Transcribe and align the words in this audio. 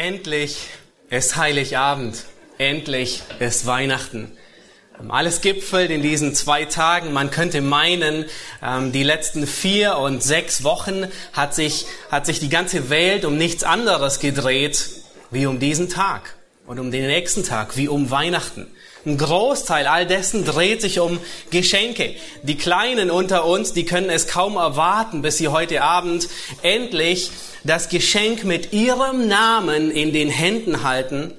Endlich 0.00 0.56
ist 1.10 1.36
Heiligabend. 1.36 2.24
Endlich 2.56 3.22
ist 3.38 3.66
Weihnachten. 3.66 4.32
Alles 5.10 5.42
gipfelt 5.42 5.90
in 5.90 6.00
diesen 6.00 6.34
zwei 6.34 6.64
Tagen. 6.64 7.12
Man 7.12 7.30
könnte 7.30 7.60
meinen, 7.60 8.24
ähm, 8.62 8.92
die 8.92 9.02
letzten 9.02 9.46
vier 9.46 9.98
und 9.98 10.22
sechs 10.22 10.64
Wochen 10.64 11.06
hat 11.34 11.54
sich, 11.54 11.84
hat 12.10 12.24
sich 12.24 12.40
die 12.40 12.48
ganze 12.48 12.88
Welt 12.88 13.26
um 13.26 13.36
nichts 13.36 13.62
anderes 13.62 14.20
gedreht 14.20 14.88
wie 15.30 15.44
um 15.44 15.58
diesen 15.58 15.90
Tag 15.90 16.34
und 16.66 16.78
um 16.78 16.90
den 16.90 17.06
nächsten 17.06 17.44
Tag, 17.44 17.76
wie 17.76 17.88
um 17.88 18.10
Weihnachten. 18.10 18.68
Ein 19.06 19.16
Großteil 19.16 19.86
all 19.86 20.06
dessen 20.06 20.44
dreht 20.44 20.82
sich 20.82 21.00
um 21.00 21.20
Geschenke. 21.50 22.14
Die 22.42 22.56
Kleinen 22.56 23.10
unter 23.10 23.46
uns, 23.46 23.72
die 23.72 23.86
können 23.86 24.10
es 24.10 24.26
kaum 24.26 24.56
erwarten, 24.56 25.22
bis 25.22 25.38
sie 25.38 25.48
heute 25.48 25.82
Abend 25.82 26.28
endlich 26.62 27.30
das 27.64 27.88
Geschenk 27.88 28.44
mit 28.44 28.74
ihrem 28.74 29.26
Namen 29.26 29.90
in 29.90 30.12
den 30.12 30.28
Händen 30.28 30.82
halten, 30.82 31.32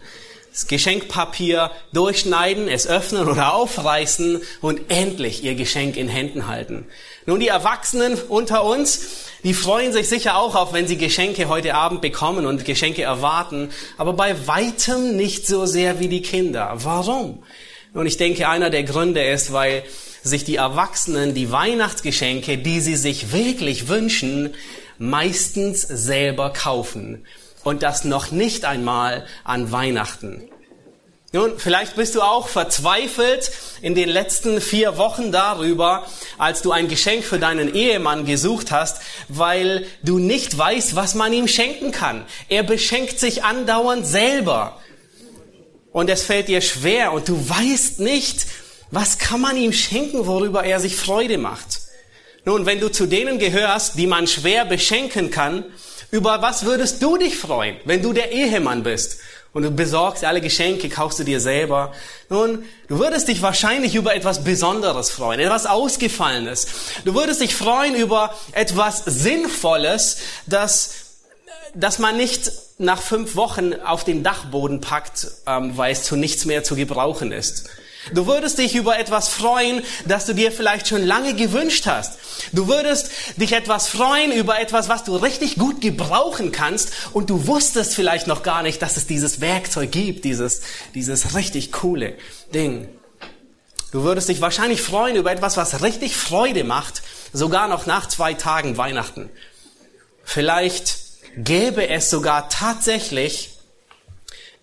das 0.52 0.68
Geschenkpapier 0.68 1.72
durchschneiden, 1.94 2.68
es 2.68 2.88
öffnen 2.88 3.28
oder 3.28 3.54
aufreißen 3.54 4.42
und 4.62 4.82
endlich 4.90 5.44
ihr 5.44 5.54
Geschenk 5.54 5.98
in 5.98 6.10
Händen 6.10 6.48
halten. 6.48 6.88
Nun, 7.26 7.40
die 7.40 7.50
Erwachsenen 7.50 8.18
unter 8.30 8.64
uns, 8.64 9.28
die 9.44 9.54
freuen 9.54 9.94
sich 9.94 10.10
sicher 10.10 10.38
auch 10.38 10.56
auf, 10.56 10.74
wenn 10.74 10.88
sie 10.88 10.98
Geschenke 10.98 11.50
heute 11.50 11.76
Abend 11.76 12.02
bekommen 12.02 12.46
und 12.46 12.66
Geschenke 12.66 13.04
erwarten, 13.04 13.70
aber 13.98 14.14
bei 14.14 14.48
weitem 14.48 15.16
nicht 15.16 15.46
so 15.46 15.66
sehr 15.66 16.00
wie 16.00 16.08
die 16.08 16.22
Kinder. 16.22 16.72
Warum? 16.76 17.44
Und 17.94 18.06
ich 18.08 18.18
denke, 18.18 18.48
einer 18.50 18.70
der 18.70 18.84
Gründe 18.84 19.24
ist, 19.24 19.54
weil 19.54 19.84
sich 20.24 20.44
die 20.44 20.56
Erwachsenen 20.56 21.34
die 21.34 21.52
Weihnachtsgeschenke, 21.52 22.58
die 22.58 22.80
sie 22.80 22.96
sich 22.96 23.32
wirklich 23.32 23.88
wünschen, 23.88 24.54
meistens 24.98 25.82
selber 25.82 26.54
kaufen. 26.54 27.26
Und 27.64 27.84
das 27.84 28.06
noch 28.06 28.32
nicht 28.32 28.66
einmal 28.66 29.26
an 29.44 29.72
Weihnachten. 29.72 30.44
Nun, 31.34 31.54
vielleicht 31.58 31.96
bist 31.96 32.16
du 32.16 32.22
auch 32.22 32.50
verzweifelt 32.50 33.52
in 33.82 33.96
den 33.96 34.10
letzten 34.10 34.60
vier 34.60 34.98
Wochen 34.98 35.32
darüber, 35.32 36.06
als 36.38 36.62
du 36.62 36.74
ein 36.74 36.90
Geschenk 36.90 37.24
für 37.24 37.40
deinen 37.40 37.74
Ehemann 37.74 38.26
gesucht 38.26 38.70
hast, 38.72 39.02
weil 39.30 39.86
du 40.04 40.20
nicht 40.20 40.58
weißt, 40.58 40.98
was 40.98 41.16
man 41.16 41.32
ihm 41.32 41.48
schenken 41.48 41.92
kann. 41.92 42.26
Er 42.50 42.64
beschenkt 42.64 43.18
sich 43.18 43.46
andauernd 43.46 44.06
selber. 44.06 44.82
Und 45.94 46.10
es 46.10 46.24
fällt 46.24 46.50
dir 46.50 46.60
schwer 46.60 47.14
und 47.14 47.30
du 47.30 47.50
weißt 47.50 48.02
nicht, 48.02 48.46
was 48.90 49.18
kann 49.18 49.40
man 49.40 49.56
ihm 49.56 49.72
schenken, 49.72 50.26
worüber 50.26 50.66
er 50.66 50.82
sich 50.82 50.98
Freude 50.98 51.38
macht. 51.38 51.80
Nun, 52.44 52.66
wenn 52.66 52.82
du 52.82 52.92
zu 52.92 53.06
denen 53.06 53.40
gehörst, 53.40 53.98
die 53.98 54.08
man 54.08 54.28
schwer 54.28 54.66
beschenken 54.66 55.32
kann, 55.32 55.64
über 56.12 56.42
was 56.42 56.66
würdest 56.66 57.02
du 57.02 57.16
dich 57.16 57.38
freuen, 57.38 57.78
wenn 57.86 58.02
du 58.02 58.12
der 58.12 58.34
Ehemann 58.34 58.84
bist 58.84 59.20
und 59.54 59.64
du 59.64 59.72
besorgst 59.72 60.24
alle 60.24 60.42
Geschenke, 60.42 60.88
kaufst 60.88 61.20
du 61.20 61.24
dir 61.24 61.40
selber? 61.42 61.94
Nun, 62.30 62.64
du 62.88 63.00
würdest 63.00 63.28
dich 63.28 63.42
wahrscheinlich 63.42 63.96
über 63.96 64.16
etwas 64.16 64.44
Besonderes 64.44 65.10
freuen, 65.10 65.40
etwas 65.40 65.66
Ausgefallenes. 65.66 66.68
Du 67.04 67.14
würdest 67.16 67.42
dich 67.42 67.56
freuen 67.56 67.96
über 67.96 68.34
etwas 68.54 69.04
Sinnvolles, 69.06 70.18
das, 70.46 70.92
das 71.74 72.00
man 72.00 72.16
nicht 72.16 72.52
nach 72.78 73.02
fünf 73.02 73.36
Wochen 73.36 73.74
auf 73.74 74.04
den 74.04 74.24
Dachboden 74.24 74.82
packt, 74.82 75.28
ähm, 75.46 75.78
weil 75.78 75.92
es 75.92 76.04
zu 76.04 76.16
nichts 76.16 76.46
mehr 76.46 76.64
zu 76.64 76.76
gebrauchen 76.76 77.32
ist. 77.32 77.70
Du 78.14 78.26
würdest 78.26 78.58
dich 78.58 78.76
über 78.76 78.98
etwas 78.98 79.30
freuen, 79.30 79.84
das 80.06 80.26
du 80.26 80.34
dir 80.34 80.52
vielleicht 80.52 80.88
schon 80.88 81.04
lange 81.04 81.36
gewünscht 81.36 81.86
hast. 81.86 82.18
Du 82.52 82.68
würdest 82.68 83.12
dich 83.38 83.54
etwas 83.54 83.88
freuen 83.88 84.32
über 84.32 84.60
etwas, 84.60 84.90
was 84.90 85.04
du 85.04 85.16
richtig 85.16 85.56
gut 85.56 85.82
gebrauchen 85.82 86.52
kannst 86.52 86.92
und 87.14 87.30
du 87.30 87.48
wusstest 87.48 87.94
vielleicht 87.94 88.28
noch 88.28 88.42
gar 88.42 88.64
nicht, 88.64 88.82
dass 88.82 88.98
es 88.98 89.06
dieses 89.06 89.40
Werkzeug 89.40 89.92
gibt, 89.92 90.26
dieses, 90.26 90.62
dieses 90.96 91.36
richtig 91.36 91.72
coole 91.72 92.18
Ding. 92.54 92.90
Du 93.92 94.04
würdest 94.04 94.30
dich 94.30 94.42
wahrscheinlich 94.42 94.82
freuen 94.82 95.16
über 95.16 95.32
etwas, 95.32 95.58
was 95.58 95.84
richtig 95.84 96.16
Freude 96.16 96.64
macht, 96.64 97.04
sogar 97.34 97.68
noch 97.68 97.86
nach 97.86 98.08
zwei 98.08 98.34
Tagen 98.34 98.78
Weihnachten. 98.78 99.30
Vielleicht 100.24 100.98
gäbe 101.38 101.88
es 101.88 102.10
sogar 102.10 102.50
tatsächlich 102.50 103.52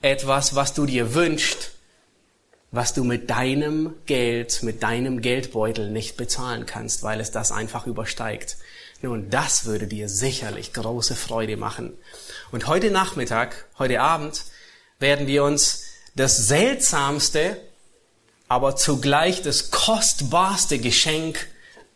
etwas, 0.01 0.55
was 0.55 0.75
du 0.75 0.87
dir 0.87 1.15
wünschst, 1.15 1.73
was 2.71 2.93
du 2.93 3.05
mit 3.05 3.31
deinem 3.31 3.95
Geld, 4.07 4.63
mit 4.63 4.83
deinem 4.83 5.21
Geldbeutel 5.23 5.91
nicht 5.91 6.17
bezahlen 6.17 6.67
kannst, 6.67 7.03
weil 7.03 7.21
es 7.21 7.31
das 7.31 7.51
einfach 7.51 7.87
übersteigt. 7.87 8.57
Nun, 9.01 9.31
das 9.31 9.65
würde 9.65 9.87
dir 9.87 10.09
sicherlich 10.09 10.73
große 10.73 11.15
Freude 11.15 11.57
machen. 11.57 11.97
Und 12.51 12.67
heute 12.67 12.91
Nachmittag, 12.91 13.67
heute 13.79 14.01
Abend, 14.01 14.45
werden 14.99 15.27
wir 15.27 15.45
uns 15.45 15.85
das 16.17 16.37
seltsamste, 16.37 17.59
aber 18.49 18.77
zugleich 18.77 19.43
das 19.43 19.71
kostbarste 19.71 20.79
Geschenk 20.79 21.47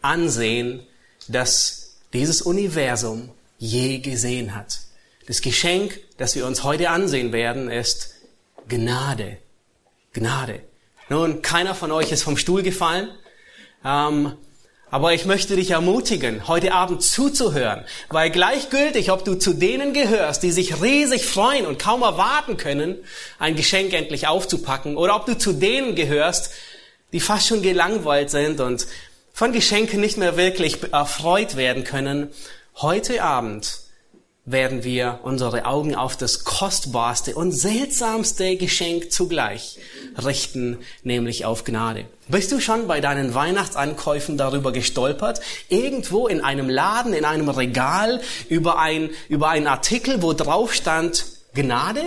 ansehen, 0.00 0.86
das 1.28 1.96
dieses 2.12 2.40
Universum 2.42 3.30
je 3.58 3.98
gesehen 3.98 4.54
hat. 4.54 4.80
Das 5.26 5.40
Geschenk, 5.40 5.98
das 6.18 6.34
wir 6.34 6.46
uns 6.46 6.62
heute 6.62 6.90
ansehen 6.90 7.32
werden, 7.32 7.70
ist 7.70 8.14
Gnade. 8.68 9.38
Gnade. 10.12 10.60
Nun, 11.08 11.42
keiner 11.42 11.74
von 11.74 11.90
euch 11.92 12.12
ist 12.12 12.22
vom 12.22 12.36
Stuhl 12.36 12.62
gefallen. 12.62 13.08
Ähm, 13.84 14.36
aber 14.90 15.14
ich 15.14 15.24
möchte 15.24 15.56
dich 15.56 15.70
ermutigen, 15.70 16.46
heute 16.48 16.74
Abend 16.74 17.02
zuzuhören, 17.02 17.86
weil 18.10 18.28
gleichgültig, 18.28 19.10
ob 19.10 19.24
du 19.24 19.36
zu 19.36 19.54
denen 19.54 19.94
gehörst, 19.94 20.42
die 20.42 20.50
sich 20.50 20.82
riesig 20.82 21.24
freuen 21.24 21.64
und 21.64 21.78
kaum 21.78 22.02
erwarten 22.02 22.58
können, 22.58 22.98
ein 23.38 23.56
Geschenk 23.56 23.94
endlich 23.94 24.26
aufzupacken, 24.26 24.98
oder 24.98 25.16
ob 25.16 25.24
du 25.24 25.38
zu 25.38 25.54
denen 25.54 25.94
gehörst, 25.94 26.52
die 27.14 27.20
fast 27.20 27.46
schon 27.46 27.62
gelangweilt 27.62 28.28
sind 28.28 28.60
und 28.60 28.86
von 29.32 29.52
Geschenken 29.54 29.98
nicht 29.98 30.18
mehr 30.18 30.36
wirklich 30.36 30.82
erfreut 30.92 31.56
werden 31.56 31.84
können, 31.84 32.28
heute 32.76 33.22
Abend 33.22 33.81
werden 34.44 34.82
wir 34.82 35.20
unsere 35.22 35.66
Augen 35.66 35.94
auf 35.94 36.16
das 36.16 36.42
kostbarste 36.42 37.34
und 37.36 37.52
seltsamste 37.52 38.56
Geschenk 38.56 39.12
zugleich 39.12 39.78
richten, 40.22 40.78
nämlich 41.04 41.44
auf 41.44 41.62
Gnade. 41.62 42.06
Bist 42.26 42.50
du 42.50 42.60
schon 42.60 42.88
bei 42.88 43.00
deinen 43.00 43.34
Weihnachtsankäufen 43.34 44.36
darüber 44.36 44.72
gestolpert? 44.72 45.40
Irgendwo 45.68 46.26
in 46.26 46.40
einem 46.40 46.68
Laden, 46.68 47.12
in 47.12 47.24
einem 47.24 47.48
Regal 47.48 48.20
über 48.48 48.80
ein, 48.80 49.10
über 49.28 49.48
einen 49.48 49.68
Artikel, 49.68 50.22
wo 50.22 50.32
drauf 50.32 50.74
stand 50.74 51.24
Gnade? 51.54 52.02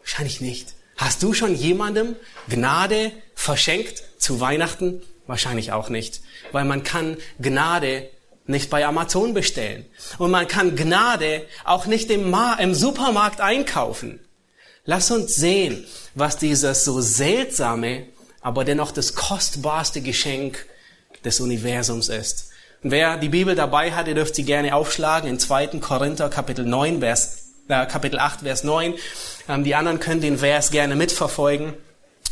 Wahrscheinlich 0.00 0.40
nicht. 0.40 0.74
Hast 0.96 1.22
du 1.22 1.34
schon 1.34 1.54
jemandem 1.54 2.16
Gnade 2.48 3.12
verschenkt 3.34 4.02
zu 4.18 4.40
Weihnachten? 4.40 5.02
Wahrscheinlich 5.28 5.70
auch 5.70 5.88
nicht, 5.88 6.20
weil 6.50 6.64
man 6.64 6.82
kann 6.82 7.16
Gnade 7.40 8.08
nicht 8.46 8.70
bei 8.70 8.86
Amazon 8.86 9.34
bestellen. 9.34 9.86
Und 10.18 10.30
man 10.30 10.48
kann 10.48 10.76
Gnade 10.76 11.44
auch 11.64 11.86
nicht 11.86 12.10
im, 12.10 12.30
Ma 12.30 12.54
im 12.54 12.74
Supermarkt 12.74 13.40
einkaufen. 13.40 14.20
Lass 14.84 15.10
uns 15.10 15.34
sehen, 15.36 15.84
was 16.14 16.38
dieses 16.38 16.84
so 16.84 17.00
seltsame, 17.00 18.06
aber 18.40 18.64
dennoch 18.64 18.90
das 18.90 19.14
kostbarste 19.14 20.00
Geschenk 20.00 20.66
des 21.24 21.40
Universums 21.40 22.08
ist. 22.08 22.50
Wer 22.82 23.16
die 23.16 23.28
Bibel 23.28 23.54
dabei 23.54 23.92
hat, 23.92 24.08
ihr 24.08 24.14
dürft 24.14 24.34
sie 24.34 24.42
gerne 24.42 24.74
aufschlagen 24.74 25.30
in 25.30 25.38
2. 25.38 25.78
Korinther 25.78 26.28
Kapitel 26.28 26.64
9, 26.64 26.98
Vers, 26.98 27.52
äh, 27.68 27.86
Kapitel 27.86 28.18
8, 28.18 28.40
Vers 28.40 28.64
9. 28.64 28.94
Ähm, 29.48 29.62
die 29.62 29.76
anderen 29.76 30.00
können 30.00 30.20
den 30.20 30.38
Vers 30.38 30.72
gerne 30.72 30.96
mitverfolgen 30.96 31.74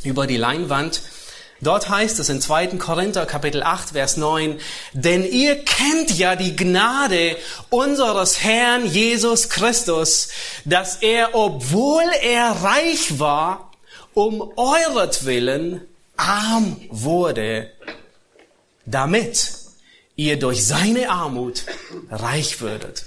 über 0.02 0.26
die 0.26 0.36
Leinwand. 0.36 1.02
Dort 1.62 1.90
heißt 1.90 2.18
es 2.18 2.30
in 2.30 2.40
2. 2.40 2.78
Korinther 2.78 3.26
Kapitel 3.26 3.62
8, 3.62 3.90
Vers 3.90 4.16
9, 4.16 4.58
denn 4.94 5.24
ihr 5.24 5.62
kennt 5.64 6.16
ja 6.16 6.34
die 6.34 6.56
Gnade 6.56 7.36
unseres 7.68 8.42
Herrn 8.42 8.86
Jesus 8.86 9.50
Christus, 9.50 10.28
dass 10.64 10.96
er, 10.96 11.34
obwohl 11.34 12.04
er 12.22 12.50
reich 12.62 13.18
war, 13.18 13.72
um 14.14 14.52
euretwillen 14.56 15.82
arm 16.16 16.80
wurde, 16.88 17.70
damit 18.86 19.54
ihr 20.16 20.38
durch 20.38 20.64
seine 20.64 21.10
Armut 21.10 21.64
reich 22.10 22.60
würdet. 22.60 23.04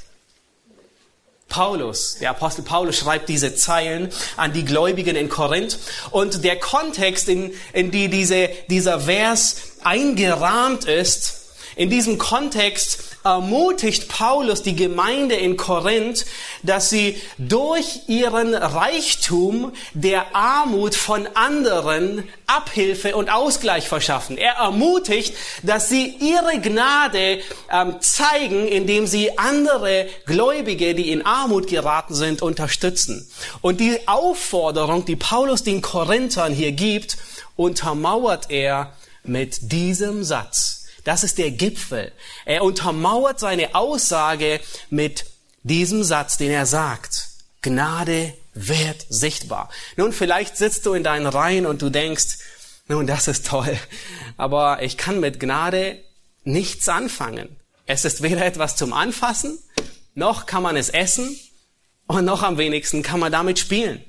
Paulus, 1.53 2.17
der 2.19 2.31
Apostel 2.31 2.63
Paulus 2.63 2.97
schreibt 2.97 3.29
diese 3.29 3.53
Zeilen 3.53 4.11
an 4.37 4.53
die 4.53 4.65
Gläubigen 4.65 5.15
in 5.15 5.29
Korinth. 5.29 5.77
Und 6.09 6.43
der 6.43 6.59
Kontext, 6.59 7.29
in, 7.29 7.51
in 7.73 7.91
die 7.91 8.07
diese, 8.07 8.49
dieser 8.71 9.01
Vers 9.01 9.57
eingerahmt 9.83 10.85
ist, 10.85 11.41
in 11.75 11.91
diesem 11.91 12.17
Kontext 12.17 13.12
ermutigt 13.23 14.09
Paulus 14.09 14.63
die 14.63 14.75
Gemeinde 14.75 15.35
in 15.35 15.57
Korinth, 15.57 16.25
dass 16.61 16.89
sie 16.89 17.19
durch 17.37 18.01
ihren 18.07 18.53
Reichtum 18.53 19.73
der 19.93 20.35
Armut 20.35 20.95
von 20.95 21.27
anderen 21.33 22.27
Abhilfe 22.47 23.15
und 23.15 23.29
Ausgleich 23.29 23.87
verschaffen. 23.87 24.37
Er 24.37 24.53
ermutigt, 24.53 25.33
dass 25.63 25.89
sie 25.89 26.15
ihre 26.19 26.59
Gnade 26.59 27.39
ähm, 27.71 27.95
zeigen, 27.99 28.67
indem 28.67 29.07
sie 29.07 29.37
andere 29.37 30.07
Gläubige, 30.25 30.93
die 30.93 31.11
in 31.11 31.25
Armut 31.25 31.67
geraten 31.67 32.13
sind, 32.13 32.41
unterstützen. 32.41 33.27
Und 33.61 33.79
die 33.79 34.07
Aufforderung, 34.07 35.05
die 35.05 35.15
Paulus 35.15 35.63
den 35.63 35.81
Korinthern 35.81 36.53
hier 36.53 36.71
gibt, 36.71 37.17
untermauert 37.55 38.49
er 38.49 38.93
mit 39.23 39.71
diesem 39.71 40.23
Satz. 40.23 40.82
Das 41.03 41.23
ist 41.23 41.37
der 41.37 41.51
Gipfel. 41.51 42.11
Er 42.45 42.63
untermauert 42.63 43.39
seine 43.39 43.75
Aussage 43.75 44.59
mit 44.89 45.25
diesem 45.63 46.03
Satz, 46.03 46.37
den 46.37 46.51
er 46.51 46.65
sagt. 46.65 47.29
Gnade 47.61 48.33
wird 48.53 49.05
sichtbar. 49.09 49.69
Nun, 49.95 50.13
vielleicht 50.13 50.57
sitzt 50.57 50.85
du 50.85 50.93
in 50.93 51.03
deinen 51.03 51.27
Reihen 51.27 51.65
und 51.65 51.81
du 51.81 51.89
denkst, 51.89 52.37
nun, 52.87 53.07
das 53.07 53.27
ist 53.27 53.47
toll, 53.47 53.77
aber 54.35 54.83
ich 54.83 54.97
kann 54.97 55.19
mit 55.19 55.39
Gnade 55.39 56.03
nichts 56.43 56.89
anfangen. 56.89 57.55
Es 57.85 58.05
ist 58.05 58.21
weder 58.21 58.45
etwas 58.45 58.75
zum 58.75 58.93
Anfassen, 58.93 59.57
noch 60.15 60.45
kann 60.45 60.63
man 60.63 60.75
es 60.75 60.89
essen 60.89 61.37
und 62.07 62.25
noch 62.25 62.43
am 62.43 62.57
wenigsten 62.57 63.01
kann 63.01 63.19
man 63.19 63.31
damit 63.31 63.59
spielen 63.59 64.03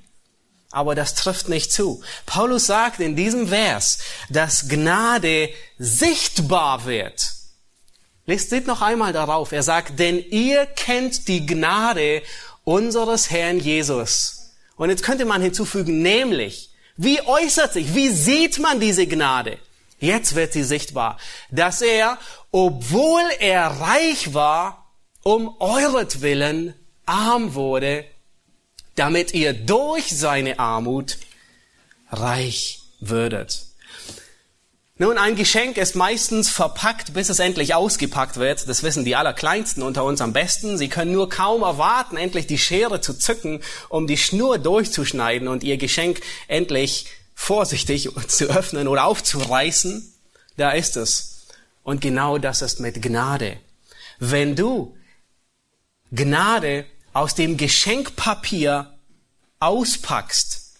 aber 0.74 0.94
das 0.94 1.14
trifft 1.14 1.48
nicht 1.48 1.72
zu. 1.72 2.02
Paulus 2.26 2.66
sagt 2.66 3.00
in 3.00 3.16
diesem 3.16 3.48
Vers, 3.48 3.98
dass 4.28 4.68
Gnade 4.68 5.50
sichtbar 5.78 6.84
wird. 6.84 7.32
Lest 8.26 8.52
noch 8.66 8.82
einmal 8.82 9.12
darauf. 9.12 9.52
Er 9.52 9.62
sagt, 9.62 9.98
denn 9.98 10.18
ihr 10.18 10.66
kennt 10.66 11.28
die 11.28 11.44
Gnade 11.44 12.22
unseres 12.64 13.30
Herrn 13.30 13.58
Jesus. 13.58 14.50
Und 14.76 14.90
jetzt 14.90 15.02
könnte 15.02 15.24
man 15.24 15.42
hinzufügen, 15.42 16.02
nämlich, 16.02 16.70
wie 16.96 17.20
äußert 17.20 17.74
sich, 17.74 17.94
wie 17.94 18.08
sieht 18.08 18.58
man 18.58 18.80
diese 18.80 19.06
Gnade? 19.06 19.58
Jetzt 20.00 20.34
wird 20.34 20.52
sie 20.52 20.64
sichtbar, 20.64 21.18
dass 21.50 21.82
er, 21.82 22.18
obwohl 22.50 23.22
er 23.38 23.66
reich 23.66 24.34
war, 24.34 24.90
um 25.22 25.54
euretwillen 25.60 26.74
arm 27.06 27.54
wurde, 27.54 28.04
damit 28.94 29.34
ihr 29.34 29.52
durch 29.52 30.16
seine 30.16 30.58
Armut 30.58 31.18
reich 32.10 32.80
würdet. 33.00 33.66
Nun, 34.96 35.18
ein 35.18 35.34
Geschenk 35.34 35.76
ist 35.76 35.96
meistens 35.96 36.50
verpackt, 36.50 37.14
bis 37.14 37.28
es 37.28 37.40
endlich 37.40 37.74
ausgepackt 37.74 38.36
wird. 38.36 38.68
Das 38.68 38.84
wissen 38.84 39.04
die 39.04 39.16
Allerkleinsten 39.16 39.82
unter 39.82 40.04
uns 40.04 40.20
am 40.20 40.32
besten. 40.32 40.78
Sie 40.78 40.88
können 40.88 41.10
nur 41.10 41.28
kaum 41.28 41.62
erwarten, 41.62 42.16
endlich 42.16 42.46
die 42.46 42.58
Schere 42.58 43.00
zu 43.00 43.14
zücken, 43.14 43.60
um 43.88 44.06
die 44.06 44.16
Schnur 44.16 44.58
durchzuschneiden 44.58 45.48
und 45.48 45.64
ihr 45.64 45.78
Geschenk 45.78 46.20
endlich 46.46 47.06
vorsichtig 47.34 48.08
zu 48.28 48.44
öffnen 48.44 48.86
oder 48.86 49.04
aufzureißen. 49.06 50.14
Da 50.56 50.70
ist 50.70 50.96
es. 50.96 51.46
Und 51.82 52.00
genau 52.00 52.38
das 52.38 52.62
ist 52.62 52.78
mit 52.78 53.02
Gnade. 53.02 53.56
Wenn 54.20 54.54
du 54.54 54.96
Gnade 56.12 56.86
aus 57.14 57.34
dem 57.34 57.56
Geschenkpapier 57.56 58.92
auspackst, 59.60 60.74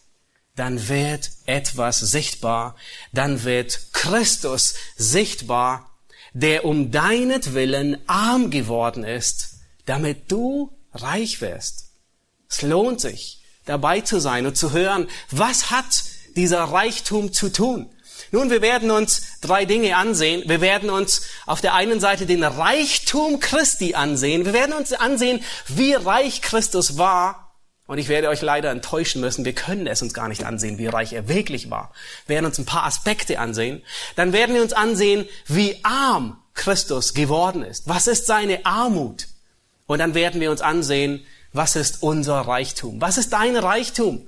dann 0.57 0.89
wird 0.89 1.31
etwas 1.47 1.99
sichtbar, 1.99 2.77
dann 3.13 3.45
wird 3.45 3.93
Christus 3.93 4.75
sichtbar, 4.97 5.91
der 6.33 6.65
um 6.65 6.91
deinetwillen 6.91 7.99
arm 8.09 8.51
geworden 8.51 9.05
ist, 9.05 9.55
damit 9.87 10.31
du 10.31 10.77
reich 10.93 11.41
wirst. 11.41 11.91
Es 12.49 12.63
lohnt 12.63 13.01
sich, 13.01 13.43
dabei 13.65 14.01
zu 14.01 14.21
sein 14.21 14.47
und 14.47 14.57
zu 14.57 14.73
hören, 14.73 15.09
was 15.31 15.71
hat 15.71 16.05
dieser 16.37 16.65
Reichtum 16.65 17.33
zu 17.33 17.51
tun? 17.51 17.89
Nun, 18.31 18.51
wir 18.51 18.63
werden 18.63 18.91
uns 18.91 19.23
drei 19.41 19.65
Dinge 19.65 19.97
ansehen. 19.97 20.43
Wir 20.47 20.61
werden 20.61 20.91
uns 20.91 21.23
auf 21.47 21.61
der 21.61 21.75
einen 21.75 22.01
Seite 22.01 22.27
den 22.27 22.43
Reichtum 22.43 23.41
Christi 23.41 23.95
ansehen. 23.95 24.45
Wir 24.45 24.53
werden 24.53 24.75
uns 24.75 24.93
ansehen, 24.93 25.43
wie 25.69 25.95
reich 25.95 26.43
Christus 26.43 26.99
war. 26.99 27.45
Und 27.87 27.99
ich 27.99 28.09
werde 28.09 28.31
euch 28.31 28.41
leider 28.41 28.71
enttäuschen 28.71 29.21
müssen, 29.21 29.45
wir 29.45 29.53
können 29.53 29.87
es 29.87 30.01
uns 30.01 30.15
gar 30.15 30.29
nicht 30.29 30.45
ansehen, 30.45 30.79
wie 30.79 30.87
reich 30.87 31.13
er 31.13 31.29
wirklich 31.29 31.71
war. 31.71 31.93
Wir 32.27 32.37
werden 32.37 32.47
uns 32.47 32.59
ein 32.59 32.65
paar 32.65 32.85
Aspekte 32.85 33.39
ansehen. 33.39 33.83
Dann 34.17 34.33
werden 34.33 34.55
wir 34.55 34.63
uns 34.63 34.73
ansehen, 34.73 35.29
wie 35.47 35.79
arm 35.83 36.43
Christus 36.55 37.13
geworden 37.13 37.63
ist. 37.63 37.87
Was 37.87 38.07
ist 38.07 38.27
seine 38.27 38.65
Armut? 38.65 39.29
Und 39.87 39.99
dann 39.99 40.15
werden 40.15 40.41
wir 40.41 40.51
uns 40.51 40.63
ansehen, 40.63 41.27
was 41.53 41.77
ist 41.77 42.03
unser 42.03 42.41
Reichtum? 42.41 43.01
Was 43.01 43.19
ist 43.19 43.33
dein 43.33 43.57
Reichtum? 43.57 44.27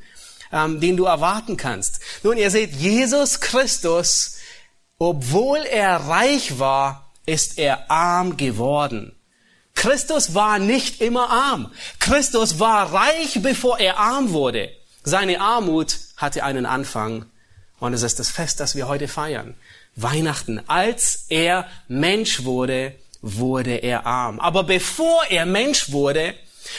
Ähm, 0.52 0.80
den 0.80 0.96
du 0.96 1.04
erwarten 1.04 1.56
kannst. 1.56 2.00
Nun, 2.22 2.36
ihr 2.36 2.50
seht, 2.50 2.72
Jesus 2.72 3.40
Christus, 3.40 4.36
obwohl 4.98 5.58
er 5.58 5.96
reich 5.96 6.58
war, 6.58 7.12
ist 7.26 7.58
er 7.58 7.90
arm 7.90 8.36
geworden. 8.36 9.12
Christus 9.74 10.34
war 10.34 10.58
nicht 10.58 11.00
immer 11.00 11.30
arm. 11.30 11.72
Christus 12.00 12.58
war 12.58 12.92
reich, 12.92 13.40
bevor 13.42 13.78
er 13.78 13.98
arm 13.98 14.30
wurde. 14.32 14.70
Seine 15.04 15.40
Armut 15.40 15.98
hatte 16.16 16.42
einen 16.42 16.66
Anfang. 16.66 17.26
Und 17.78 17.92
es 17.92 18.02
ist 18.02 18.18
das 18.18 18.30
Fest, 18.30 18.58
das 18.58 18.74
wir 18.74 18.88
heute 18.88 19.06
feiern. 19.06 19.54
Weihnachten. 19.94 20.62
Als 20.66 21.26
er 21.28 21.68
Mensch 21.88 22.44
wurde, 22.44 22.94
wurde 23.20 23.76
er 23.76 24.06
arm. 24.06 24.40
Aber 24.40 24.64
bevor 24.64 25.24
er 25.28 25.46
Mensch 25.46 25.92
wurde, 25.92 26.34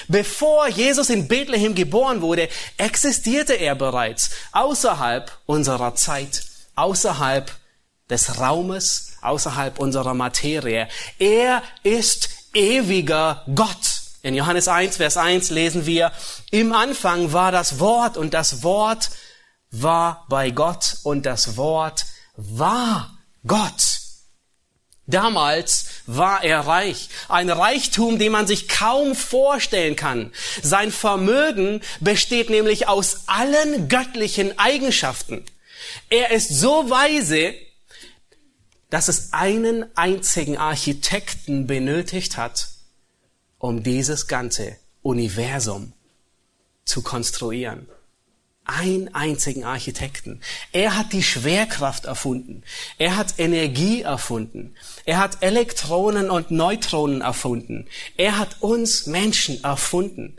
Bevor 0.07 0.67
Jesus 0.67 1.09
in 1.09 1.27
Bethlehem 1.27 1.75
geboren 1.75 2.21
wurde, 2.21 2.49
existierte 2.77 3.53
er 3.53 3.75
bereits 3.75 4.31
außerhalb 4.51 5.31
unserer 5.45 5.95
Zeit, 5.95 6.43
außerhalb 6.75 7.51
des 8.09 8.39
Raumes, 8.39 9.13
außerhalb 9.21 9.79
unserer 9.79 10.13
Materie. 10.13 10.87
Er 11.19 11.61
ist 11.83 12.29
ewiger 12.53 13.43
Gott. 13.53 14.01
In 14.23 14.33
Johannes 14.33 14.67
1, 14.67 14.97
Vers 14.97 15.17
1 15.17 15.49
lesen 15.51 15.85
wir, 15.85 16.11
im 16.51 16.73
Anfang 16.73 17.33
war 17.33 17.51
das 17.51 17.79
Wort 17.79 18.17
und 18.17 18.33
das 18.33 18.63
Wort 18.63 19.09
war 19.71 20.25
bei 20.29 20.51
Gott 20.51 20.97
und 21.03 21.25
das 21.25 21.57
Wort 21.57 22.05
war 22.35 23.17
Gott. 23.45 24.06
Damals 25.07 25.85
war 26.05 26.43
er 26.43 26.59
reich. 26.59 27.07
Ein 27.29 27.49
Reichtum, 27.49 28.19
den 28.19 28.33
man 28.33 28.45
sich 28.45 28.67
kaum 28.67 29.15
vorstellen 29.15 29.95
kann. 29.95 30.33
Sein 30.61 30.91
Vermögen 30.91 31.81
besteht 32.01 32.49
nämlich 32.49 32.89
aus 32.89 33.23
allen 33.27 33.87
göttlichen 33.87 34.59
Eigenschaften. 34.59 35.45
Er 36.09 36.31
ist 36.31 36.49
so 36.49 36.89
weise, 36.89 37.53
dass 38.89 39.07
es 39.07 39.31
einen 39.31 39.85
einzigen 39.95 40.57
Architekten 40.57 41.67
benötigt 41.67 42.35
hat, 42.35 42.67
um 43.59 43.83
dieses 43.83 44.27
ganze 44.27 44.75
Universum 45.01 45.93
zu 46.83 47.01
konstruieren 47.01 47.87
einen 48.67 49.13
einzigen 49.15 49.63
Architekten. 49.63 50.41
Er 50.71 50.97
hat 50.97 51.13
die 51.13 51.23
Schwerkraft 51.23 52.05
erfunden. 52.05 52.63
Er 52.97 53.15
hat 53.15 53.35
Energie 53.37 54.01
erfunden. 54.01 54.75
Er 55.05 55.19
hat 55.19 55.41
Elektronen 55.41 56.29
und 56.29 56.51
Neutronen 56.51 57.21
erfunden. 57.21 57.87
Er 58.17 58.37
hat 58.37 58.57
uns 58.61 59.05
Menschen 59.05 59.63
erfunden. 59.63 60.37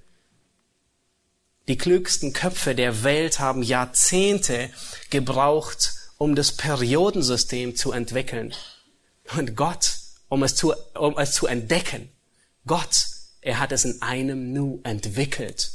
Die 1.68 1.76
klügsten 1.76 2.32
Köpfe 2.32 2.74
der 2.74 3.02
Welt 3.02 3.40
haben 3.40 3.62
Jahrzehnte 3.62 4.70
gebraucht, 5.10 5.94
um 6.16 6.34
das 6.34 6.52
Periodensystem 6.52 7.76
zu 7.76 7.92
entwickeln. 7.92 8.54
Und 9.36 9.56
Gott, 9.56 9.98
um 10.28 10.42
es 10.42 10.54
zu, 10.54 10.74
um 10.94 11.18
es 11.18 11.32
zu 11.32 11.46
entdecken, 11.46 12.10
Gott, 12.66 13.06
er 13.40 13.60
hat 13.60 13.72
es 13.72 13.84
in 13.84 14.02
einem 14.02 14.52
Nu 14.52 14.80
entwickelt. 14.82 15.72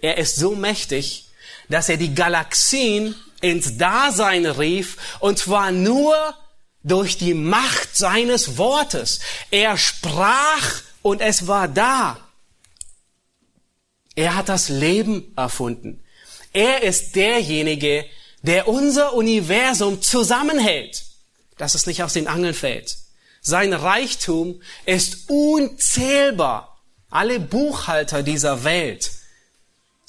Er 0.00 0.18
ist 0.18 0.36
so 0.36 0.54
mächtig, 0.54 1.28
dass 1.68 1.88
er 1.88 1.96
die 1.96 2.14
Galaxien 2.14 3.14
ins 3.40 3.76
Dasein 3.76 4.46
rief, 4.46 4.96
und 5.20 5.38
zwar 5.38 5.70
nur 5.70 6.16
durch 6.82 7.18
die 7.18 7.34
Macht 7.34 7.96
seines 7.96 8.56
Wortes. 8.56 9.20
Er 9.50 9.76
sprach 9.76 10.82
und 11.02 11.20
es 11.20 11.46
war 11.46 11.68
da. 11.68 12.18
Er 14.14 14.34
hat 14.34 14.48
das 14.48 14.68
Leben 14.68 15.32
erfunden. 15.36 16.02
Er 16.52 16.82
ist 16.82 17.14
derjenige, 17.14 18.04
der 18.42 18.68
unser 18.68 19.14
Universum 19.14 20.02
zusammenhält, 20.02 21.04
dass 21.56 21.74
es 21.74 21.86
nicht 21.86 22.02
aus 22.02 22.14
den 22.14 22.26
Angeln 22.26 22.54
fällt. 22.54 22.96
Sein 23.40 23.72
Reichtum 23.72 24.60
ist 24.84 25.28
unzählbar. 25.28 26.80
Alle 27.10 27.40
Buchhalter 27.40 28.22
dieser 28.22 28.64
Welt 28.64 29.10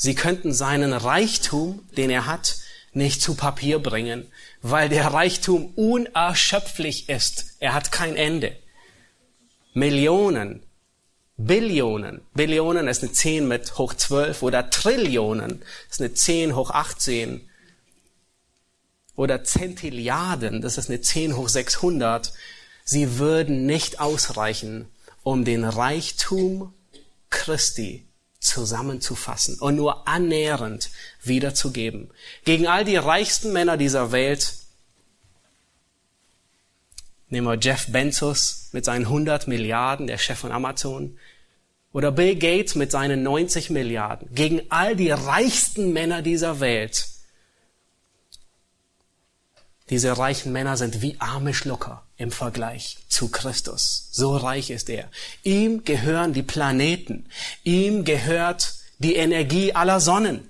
Sie 0.02 0.16
könnten 0.16 0.54
seinen 0.54 0.94
Reichtum, 0.94 1.86
den 1.98 2.10
er 2.10 2.26
hat, 2.26 2.56
nicht 2.94 3.22
zu 3.22 3.36
Papier 3.36 3.80
bringen, 3.80 4.32
weil 4.62 4.88
der 4.88 5.08
Reichtum 5.08 5.74
unerschöpflich 5.76 7.10
ist. 7.10 7.58
Er 7.60 7.74
hat 7.74 7.92
kein 7.92 8.16
Ende. 8.16 8.56
Millionen, 9.74 10.64
Billionen, 11.36 12.22
Billionen 12.34 12.88
ist 12.88 13.04
eine 13.04 13.12
10 13.12 13.46
mit 13.46 13.78
hoch 13.78 13.94
12 13.94 14.42
oder 14.42 14.70
Trillionen 14.70 15.64
ist 15.90 16.00
eine 16.00 16.14
10 16.14 16.56
hoch 16.56 16.72
18 16.72 17.50
oder 19.18 19.44
Zentilliarden, 19.44 20.62
das 20.62 20.78
ist 20.78 20.90
eine 20.90 21.02
10 21.02 21.36
hoch 21.36 21.50
600, 21.50 22.32
sie 22.86 23.20
würden 23.20 23.66
nicht 23.66 24.00
ausreichen, 24.00 24.88
um 25.24 25.44
den 25.44 25.66
Reichtum 25.66 26.74
Christi 27.30 28.09
zusammenzufassen 28.40 29.60
und 29.60 29.76
nur 29.76 30.08
annähernd 30.08 30.90
wiederzugeben. 31.24 32.10
Gegen 32.46 32.68
all 32.68 32.86
die 32.86 32.96
reichsten 32.96 33.52
Männer 33.52 33.78
dieser 33.78 34.12
Welt, 34.12 34.54
nehmen 37.30 37.48
wir 37.48 37.60
Jeff 37.60 37.88
Bezos 37.92 38.70
mit 38.72 38.86
seinen 38.86 39.06
100 39.06 39.48
Milliarden, 39.48 40.08
der 40.08 40.18
Chef 40.18 40.40
von 40.40 40.52
Amazon, 40.52 41.18
oder 41.92 42.12
Bill 42.12 42.36
Gates 42.36 42.76
mit 42.76 42.92
seinen 42.92 43.24
90 43.24 43.72
Milliarden, 43.72 44.34
gegen 44.34 44.62
all 44.70 44.96
die 44.96 45.12
reichsten 45.12 45.92
Männer 45.92 46.22
dieser 46.22 46.60
Welt. 46.60 47.08
Diese 49.90 50.18
reichen 50.18 50.52
Männer 50.52 50.78
sind 50.78 51.02
wie 51.02 51.16
arme 51.20 51.54
Schlucker 51.54 52.04
im 52.18 52.32
Vergleich 52.32 52.98
zu 53.08 53.30
Christus. 53.30 54.10
So 54.12 54.36
reich 54.38 54.70
ist 54.70 54.90
er. 54.90 55.10
Ihm 55.44 55.84
gehören 55.84 56.34
die 56.34 56.44
Planeten. 56.44 57.26
Ihm 57.64 58.04
gehört 58.04 58.76
die 59.00 59.16
Energie 59.16 59.74
aller 59.74 60.00
Sonnen. 60.00 60.50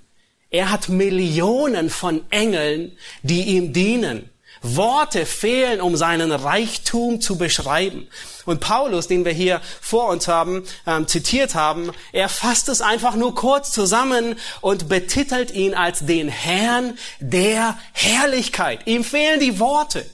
Er 0.50 0.70
hat 0.70 0.88
Millionen 0.88 1.90
von 1.90 2.22
Engeln, 2.30 2.92
die 3.22 3.42
ihm 3.56 3.72
dienen. 3.72 4.29
Worte 4.62 5.26
fehlen, 5.26 5.80
um 5.80 5.96
seinen 5.96 6.32
Reichtum 6.32 7.20
zu 7.20 7.38
beschreiben. 7.38 8.08
Und 8.44 8.60
Paulus, 8.60 9.08
den 9.08 9.24
wir 9.24 9.32
hier 9.32 9.60
vor 9.80 10.08
uns 10.08 10.28
haben, 10.28 10.66
ähm, 10.86 11.06
zitiert 11.06 11.54
haben, 11.54 11.92
er 12.12 12.28
fasst 12.28 12.68
es 12.68 12.80
einfach 12.80 13.14
nur 13.14 13.34
kurz 13.34 13.70
zusammen 13.70 14.38
und 14.60 14.88
betitelt 14.88 15.50
ihn 15.50 15.74
als 15.74 16.00
den 16.00 16.28
Herrn 16.28 16.98
der 17.20 17.78
Herrlichkeit. 17.92 18.86
Ihm 18.86 19.04
fehlen 19.04 19.40
die 19.40 19.58
Worte. 19.58 20.04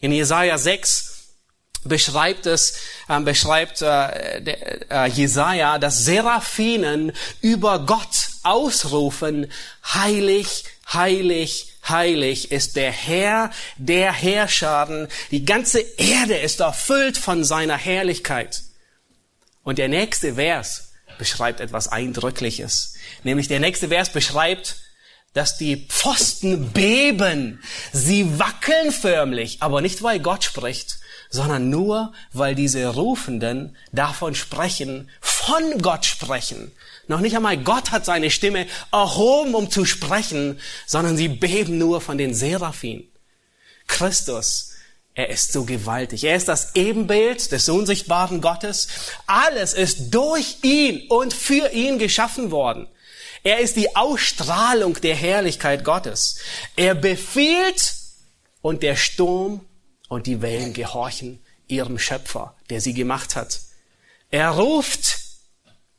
In 0.00 0.12
Jesaja 0.12 0.58
6 0.58 1.12
beschreibt 1.84 2.46
es, 2.46 2.74
äh, 3.08 3.20
beschreibt 3.20 3.82
äh, 3.82 4.40
der, 4.42 4.90
äh, 4.90 5.08
Jesaja, 5.08 5.78
dass 5.78 6.04
Seraphinen 6.04 7.12
über 7.40 7.80
Gott 7.80 8.30
ausrufen, 8.42 9.50
heilig, 9.84 10.64
heilig, 10.90 11.72
heilig 11.88 12.52
ist 12.52 12.76
der 12.76 12.92
Herr 12.92 13.50
der 13.76 14.12
Herrscharen. 14.12 15.08
Die 15.30 15.44
ganze 15.44 15.80
Erde 15.80 16.36
ist 16.36 16.60
erfüllt 16.60 17.18
von 17.18 17.44
seiner 17.44 17.76
Herrlichkeit. 17.76 18.62
Und 19.62 19.78
der 19.78 19.88
nächste 19.88 20.34
Vers 20.34 20.92
beschreibt 21.18 21.60
etwas 21.60 21.88
Eindrückliches. 21.88 22.94
Nämlich 23.22 23.48
der 23.48 23.60
nächste 23.60 23.88
Vers 23.88 24.10
beschreibt, 24.10 24.76
dass 25.34 25.56
die 25.56 25.86
Pfosten 25.88 26.72
beben. 26.72 27.62
Sie 27.92 28.38
wackeln 28.38 28.92
förmlich, 28.92 29.58
aber 29.60 29.80
nicht 29.80 30.02
weil 30.02 30.20
Gott 30.20 30.44
spricht, 30.44 30.98
sondern 31.30 31.70
nur 31.70 32.12
weil 32.32 32.54
diese 32.54 32.86
Rufenden 32.88 33.76
davon 33.92 34.34
sprechen, 34.34 35.08
von 35.44 35.82
Gott 35.82 36.04
sprechen. 36.04 36.72
Noch 37.08 37.20
nicht 37.20 37.34
einmal 37.34 37.56
Gott 37.56 37.90
hat 37.90 38.04
seine 38.04 38.30
Stimme 38.30 38.66
erhoben, 38.92 39.54
um 39.54 39.70
zu 39.70 39.84
sprechen, 39.84 40.60
sondern 40.86 41.16
sie 41.16 41.28
beben 41.28 41.78
nur 41.78 42.00
von 42.00 42.16
den 42.16 42.32
Seraphim. 42.32 43.08
Christus, 43.88 44.70
er 45.14 45.28
ist 45.28 45.52
so 45.52 45.64
gewaltig. 45.64 46.24
Er 46.24 46.36
ist 46.36 46.48
das 46.48 46.74
Ebenbild 46.76 47.50
des 47.52 47.68
unsichtbaren 47.68 48.40
Gottes. 48.40 48.88
Alles 49.26 49.74
ist 49.74 50.14
durch 50.14 50.58
ihn 50.62 51.08
und 51.08 51.34
für 51.34 51.72
ihn 51.72 51.98
geschaffen 51.98 52.50
worden. 52.50 52.86
Er 53.42 53.58
ist 53.58 53.76
die 53.76 53.96
Ausstrahlung 53.96 55.00
der 55.00 55.16
Herrlichkeit 55.16 55.84
Gottes. 55.84 56.36
Er 56.76 56.94
befiehlt 56.94 57.94
und 58.60 58.82
der 58.84 58.96
Sturm 58.96 59.66
und 60.08 60.26
die 60.26 60.40
Wellen 60.40 60.72
gehorchen 60.72 61.42
ihrem 61.66 61.98
Schöpfer, 61.98 62.54
der 62.70 62.80
sie 62.80 62.94
gemacht 62.94 63.34
hat. 63.34 63.60
Er 64.30 64.50
ruft 64.50 65.21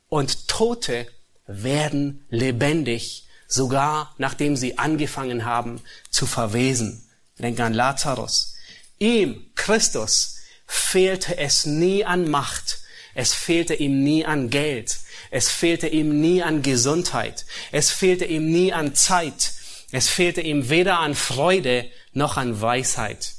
und 0.08 0.48
Tote 0.48 1.06
werden 1.46 2.24
lebendig, 2.30 3.26
sogar 3.46 4.14
nachdem 4.18 4.56
sie 4.56 4.78
angefangen 4.78 5.44
haben 5.44 5.80
zu 6.10 6.26
verwesen. 6.26 7.08
Denk 7.38 7.60
an 7.60 7.74
Lazarus. 7.74 8.54
Ihm, 8.98 9.50
Christus, 9.54 10.38
fehlte 10.66 11.36
es 11.38 11.66
nie 11.66 12.04
an 12.04 12.30
Macht. 12.30 12.80
Es 13.14 13.34
fehlte 13.34 13.74
ihm 13.74 14.02
nie 14.02 14.24
an 14.24 14.50
Geld. 14.50 14.98
Es 15.30 15.48
fehlte 15.48 15.88
ihm 15.88 16.20
nie 16.20 16.42
an 16.42 16.62
Gesundheit. 16.62 17.44
Es 17.72 17.90
fehlte 17.90 18.24
ihm 18.24 18.50
nie 18.50 18.72
an 18.72 18.94
Zeit. 18.94 19.52
Es 19.92 20.08
fehlte 20.08 20.40
ihm 20.40 20.70
weder 20.70 20.98
an 21.00 21.14
Freude 21.14 21.90
noch 22.12 22.36
an 22.36 22.60
Weisheit. 22.60 23.34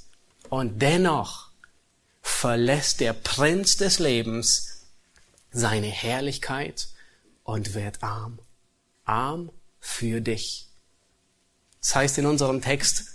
Und 0.50 0.82
dennoch 0.82 1.50
verlässt 2.22 3.00
der 3.00 3.14
Prinz 3.14 3.78
des 3.78 4.00
Lebens 4.00 4.75
seine 5.56 5.88
Herrlichkeit 5.88 6.90
und 7.44 7.74
wird 7.74 8.04
arm. 8.04 8.40
Arm 9.06 9.52
für 9.80 10.20
dich. 10.20 10.68
Das 11.80 11.96
heißt 11.96 12.18
in 12.18 12.26
unserem 12.26 12.62
Text, 12.62 13.06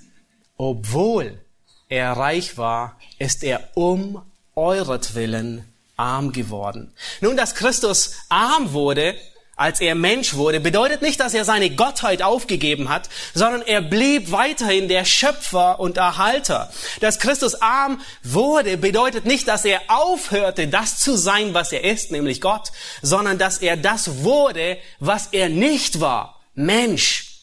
obwohl 0.57 1.45
er 1.89 2.13
reich 2.13 2.57
war, 2.57 2.99
ist 3.19 3.45
er 3.45 3.69
um 3.77 4.23
euretwillen 4.55 5.65
arm 5.97 6.33
geworden. 6.33 6.95
Nun, 7.21 7.37
dass 7.37 7.55
Christus 7.55 8.15
arm 8.31 8.73
wurde, 8.73 9.15
als 9.61 9.83
er 9.83 9.95
Mensch 9.95 10.33
wurde, 10.33 10.59
bedeutet 10.59 11.03
nicht, 11.03 11.21
dass 11.21 11.35
er 11.35 11.45
seine 11.45 11.69
Gottheit 11.69 12.23
aufgegeben 12.23 12.89
hat, 12.89 13.11
sondern 13.35 13.61
er 13.61 13.83
blieb 13.83 14.33
weiterhin 14.33 14.89
der 14.89 15.05
Schöpfer 15.05 15.79
und 15.79 15.99
Erhalter. 15.99 16.73
Dass 17.01 17.19
Christus 17.19 17.61
arm 17.61 18.01
wurde, 18.23 18.79
bedeutet 18.79 19.27
nicht, 19.27 19.49
dass 19.49 19.67
er 19.67 19.83
aufhörte, 19.89 20.67
das 20.67 20.99
zu 20.99 21.15
sein, 21.15 21.53
was 21.53 21.73
er 21.73 21.85
ist, 21.85 22.11
nämlich 22.11 22.41
Gott, 22.41 22.73
sondern 23.03 23.37
dass 23.37 23.59
er 23.59 23.77
das 23.77 24.25
wurde, 24.25 24.79
was 24.99 25.27
er 25.27 25.51
nicht 25.51 26.01
war, 26.01 26.41
Mensch. 26.55 27.43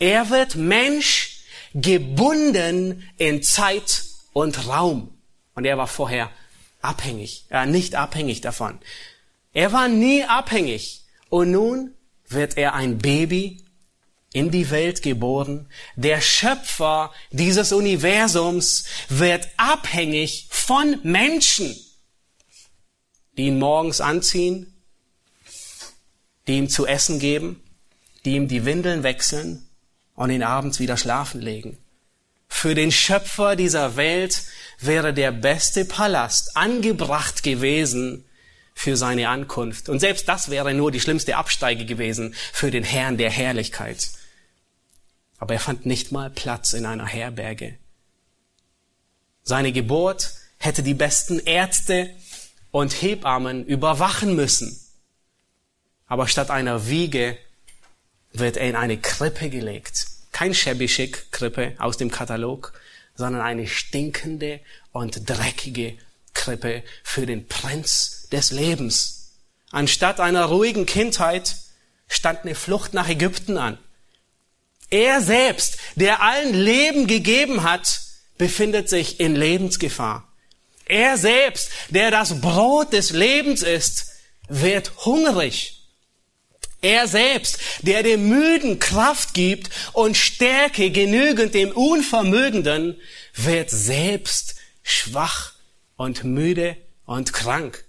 Er 0.00 0.30
wird 0.30 0.56
Mensch 0.56 1.44
gebunden 1.74 3.08
in 3.18 3.40
Zeit 3.44 4.02
und 4.32 4.66
Raum. 4.66 5.16
Und 5.54 5.64
er 5.64 5.78
war 5.78 5.86
vorher 5.86 6.28
abhängig, 6.82 7.44
äh, 7.50 7.66
nicht 7.66 7.94
abhängig 7.94 8.40
davon. 8.40 8.80
Er 9.52 9.72
war 9.72 9.86
nie 9.86 10.24
abhängig. 10.24 11.03
Und 11.34 11.50
nun 11.50 11.92
wird 12.28 12.56
er 12.56 12.74
ein 12.74 12.98
Baby 12.98 13.60
in 14.32 14.52
die 14.52 14.70
Welt 14.70 15.02
geboren. 15.02 15.68
Der 15.96 16.20
Schöpfer 16.20 17.10
dieses 17.32 17.72
Universums 17.72 18.84
wird 19.08 19.48
abhängig 19.56 20.46
von 20.50 21.00
Menschen, 21.02 21.74
die 23.36 23.46
ihn 23.46 23.58
morgens 23.58 24.00
anziehen, 24.00 24.80
die 26.46 26.56
ihm 26.56 26.68
zu 26.68 26.86
essen 26.86 27.18
geben, 27.18 27.60
die 28.24 28.36
ihm 28.36 28.46
die 28.46 28.64
Windeln 28.64 29.02
wechseln 29.02 29.68
und 30.14 30.30
ihn 30.30 30.44
abends 30.44 30.78
wieder 30.78 30.96
schlafen 30.96 31.40
legen. 31.40 31.78
Für 32.46 32.76
den 32.76 32.92
Schöpfer 32.92 33.56
dieser 33.56 33.96
Welt 33.96 34.44
wäre 34.78 35.12
der 35.12 35.32
beste 35.32 35.84
Palast 35.84 36.56
angebracht 36.56 37.42
gewesen, 37.42 38.24
für 38.74 38.96
seine 38.96 39.28
Ankunft. 39.28 39.88
Und 39.88 40.00
selbst 40.00 40.28
das 40.28 40.50
wäre 40.50 40.74
nur 40.74 40.90
die 40.90 41.00
schlimmste 41.00 41.36
Absteige 41.36 41.86
gewesen 41.86 42.34
für 42.52 42.70
den 42.70 42.84
Herrn 42.84 43.16
der 43.16 43.30
Herrlichkeit. 43.30 44.10
Aber 45.38 45.54
er 45.54 45.60
fand 45.60 45.86
nicht 45.86 46.12
mal 46.12 46.30
Platz 46.30 46.72
in 46.72 46.84
einer 46.84 47.06
Herberge. 47.06 47.78
Seine 49.42 49.72
Geburt 49.72 50.32
hätte 50.58 50.82
die 50.82 50.94
besten 50.94 51.38
Ärzte 51.38 52.10
und 52.70 52.92
Hebammen 53.02 53.64
überwachen 53.64 54.34
müssen. 54.34 54.80
Aber 56.06 56.28
statt 56.28 56.50
einer 56.50 56.88
Wiege 56.88 57.38
wird 58.32 58.56
er 58.56 58.68
in 58.68 58.76
eine 58.76 58.98
Krippe 58.98 59.48
gelegt. 59.50 60.06
Kein 60.32 60.54
shabby 60.54 60.86
chic 60.86 61.30
Krippe 61.30 61.74
aus 61.78 61.96
dem 61.96 62.10
Katalog, 62.10 62.72
sondern 63.14 63.42
eine 63.42 63.68
stinkende 63.68 64.60
und 64.92 65.28
dreckige 65.28 65.96
Krippe 66.34 66.82
für 67.02 67.26
den 67.26 67.48
Prinz 67.48 68.28
des 68.30 68.50
Lebens. 68.50 69.32
Anstatt 69.70 70.20
einer 70.20 70.44
ruhigen 70.44 70.86
Kindheit 70.86 71.56
stand 72.06 72.44
eine 72.44 72.54
Flucht 72.54 72.94
nach 72.94 73.08
Ägypten 73.08 73.58
an. 73.58 73.78
Er 74.90 75.20
selbst, 75.20 75.78
der 75.96 76.22
allen 76.22 76.54
Leben 76.54 77.06
gegeben 77.06 77.62
hat, 77.62 78.00
befindet 78.38 78.88
sich 78.88 79.20
in 79.20 79.34
Lebensgefahr. 79.34 80.28
Er 80.84 81.16
selbst, 81.16 81.70
der 81.88 82.10
das 82.10 82.40
Brot 82.40 82.92
des 82.92 83.10
Lebens 83.10 83.62
ist, 83.62 84.12
wird 84.48 84.92
hungrig. 85.04 85.80
Er 86.82 87.08
selbst, 87.08 87.58
der 87.80 88.02
dem 88.02 88.28
Müden 88.28 88.78
Kraft 88.78 89.32
gibt 89.32 89.70
und 89.94 90.18
Stärke 90.18 90.90
genügend 90.90 91.54
dem 91.54 91.72
Unvermögenden, 91.72 93.00
wird 93.34 93.70
selbst 93.70 94.56
schwach 94.82 95.53
und 95.96 96.24
müde 96.24 96.76
und 97.06 97.32
krank. 97.32 97.84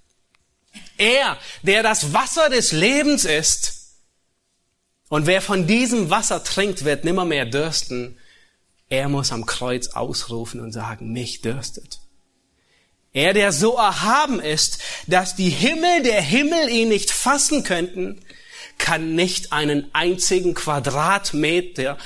Er, 0.98 1.38
der 1.64 1.84
das 1.84 2.14
Wasser 2.14 2.50
des 2.50 2.72
Lebens 2.72 3.26
ist, 3.26 3.76
und 5.08 5.28
wer 5.28 5.42
von 5.42 5.68
diesem 5.68 6.10
Wasser 6.10 6.44
trinkt, 6.44 6.84
wird 6.84 7.06
nimmer 7.06 7.26
mehr 7.26 7.46
dürsten. 7.46 8.18
Er 8.90 9.08
muss 9.08 9.32
am 9.32 9.46
Kreuz 9.46 9.90
ausrufen 9.90 10.60
und 10.60 10.72
sagen, 10.72 11.14
mich 11.14 11.42
dürstet. 11.42 12.00
Er, 13.14 13.34
der 13.34 13.54
so 13.54 13.78
erhaben 13.78 14.40
ist, 14.40 14.80
dass 15.08 15.36
die 15.36 15.50
Himmel 15.50 16.04
der 16.04 16.22
Himmel 16.22 16.70
ihn 16.70 16.90
nicht 16.90 17.12
fassen 17.12 17.64
könnten, 17.64 18.20
kann 18.78 19.16
nicht 19.16 19.54
einen 19.54 19.90
einzigen 19.94 20.54
Quadratmeter 20.54 21.98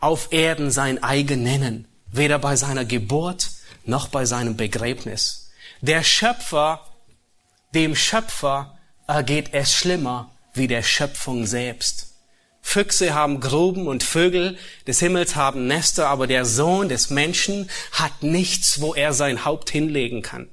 auf 0.00 0.32
Erden 0.32 0.70
sein 0.70 1.02
eigen 1.02 1.42
nennen, 1.42 1.86
weder 2.10 2.38
bei 2.38 2.56
seiner 2.56 2.84
Geburt 2.84 3.50
noch 3.90 4.08
bei 4.08 4.24
seinem 4.24 4.56
Begräbnis. 4.56 5.50
Der 5.82 6.02
Schöpfer, 6.02 6.86
dem 7.74 7.94
Schöpfer 7.94 8.78
ergeht 9.06 9.50
es 9.52 9.74
schlimmer 9.74 10.30
wie 10.54 10.66
der 10.66 10.82
Schöpfung 10.82 11.46
selbst. 11.46 12.06
Füchse 12.62 13.14
haben 13.14 13.40
Gruben 13.40 13.88
und 13.88 14.02
Vögel 14.02 14.58
des 14.86 15.00
Himmels 15.00 15.34
haben 15.36 15.66
Nester, 15.66 16.08
aber 16.08 16.26
der 16.26 16.44
Sohn 16.44 16.88
des 16.88 17.10
Menschen 17.10 17.70
hat 17.92 18.22
nichts, 18.22 18.80
wo 18.80 18.94
er 18.94 19.12
sein 19.12 19.44
Haupt 19.44 19.70
hinlegen 19.70 20.22
kann. 20.22 20.48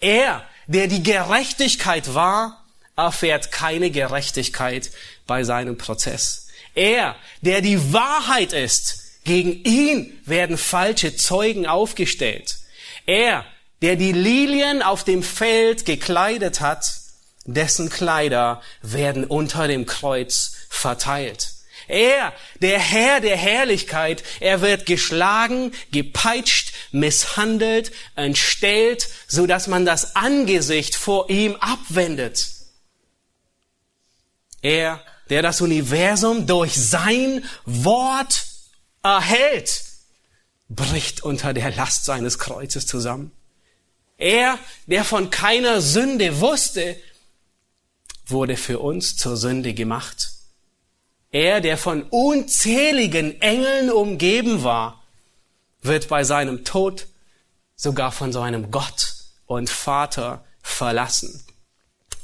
Er, 0.00 0.44
der 0.66 0.86
die 0.86 1.02
Gerechtigkeit 1.02 2.14
war, 2.14 2.64
erfährt 2.96 3.52
keine 3.52 3.90
Gerechtigkeit 3.90 4.90
bei 5.26 5.44
seinem 5.44 5.78
Prozess. 5.78 6.48
Er, 6.74 7.16
der 7.40 7.60
die 7.60 7.92
Wahrheit 7.92 8.52
ist, 8.52 9.03
gegen 9.24 9.64
ihn 9.64 10.20
werden 10.24 10.58
falsche 10.58 11.16
Zeugen 11.16 11.66
aufgestellt. 11.66 12.58
Er, 13.06 13.44
der 13.82 13.96
die 13.96 14.12
Lilien 14.12 14.82
auf 14.82 15.04
dem 15.04 15.22
Feld 15.22 15.86
gekleidet 15.86 16.60
hat, 16.60 16.86
dessen 17.46 17.90
Kleider 17.90 18.62
werden 18.82 19.24
unter 19.24 19.68
dem 19.68 19.86
Kreuz 19.86 20.56
verteilt. 20.68 21.50
Er, 21.86 22.32
der 22.60 22.78
Herr 22.78 23.20
der 23.20 23.36
Herrlichkeit, 23.36 24.22
er 24.40 24.62
wird 24.62 24.86
geschlagen, 24.86 25.72
gepeitscht, 25.90 26.72
misshandelt, 26.92 27.92
entstellt, 28.16 29.08
so 29.26 29.46
dass 29.46 29.66
man 29.66 29.84
das 29.84 30.16
Angesicht 30.16 30.94
vor 30.94 31.28
ihm 31.28 31.56
abwendet. 31.56 32.48
Er, 34.62 35.02
der 35.28 35.42
das 35.42 35.60
Universum 35.60 36.46
durch 36.46 36.74
sein 36.74 37.44
Wort 37.66 38.43
erhält, 39.04 39.84
bricht 40.68 41.22
unter 41.22 41.52
der 41.52 41.70
Last 41.70 42.04
seines 42.04 42.38
Kreuzes 42.40 42.86
zusammen. 42.86 43.30
Er, 44.16 44.58
der 44.86 45.04
von 45.04 45.30
keiner 45.30 45.80
Sünde 45.80 46.40
wusste, 46.40 46.96
wurde 48.26 48.56
für 48.56 48.78
uns 48.80 49.16
zur 49.16 49.36
Sünde 49.36 49.74
gemacht. 49.74 50.30
Er, 51.30 51.60
der 51.60 51.76
von 51.76 52.04
unzähligen 52.04 53.40
Engeln 53.40 53.90
umgeben 53.90 54.64
war, 54.64 55.02
wird 55.82 56.08
bei 56.08 56.24
seinem 56.24 56.64
Tod 56.64 57.06
sogar 57.76 58.12
von 58.12 58.32
seinem 58.32 58.70
Gott 58.70 59.14
und 59.46 59.68
Vater 59.68 60.44
verlassen. 60.62 61.44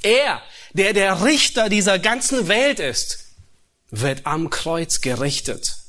Er, 0.03 0.41
der 0.73 0.95
der 0.95 1.25
Richter 1.25 1.69
dieser 1.69 1.99
ganzen 1.99 2.49
Welt 2.49 2.81
ist, 2.81 3.27
wird 3.91 4.25
am 4.25 4.49
Kreuz 4.49 5.03
gerichtet. 5.03 5.80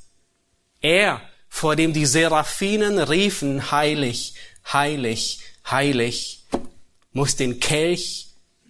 Er, 0.81 1.21
vor 1.50 1.75
dem 1.75 1.93
die 1.93 2.05
Seraphinen 2.05 3.00
riefen, 3.00 3.71
heilig, 3.71 4.35
heilig, 4.71 5.39
heilig, 5.69 6.45
muss 7.13 7.35
den 7.35 7.59
Kelch 7.59 8.29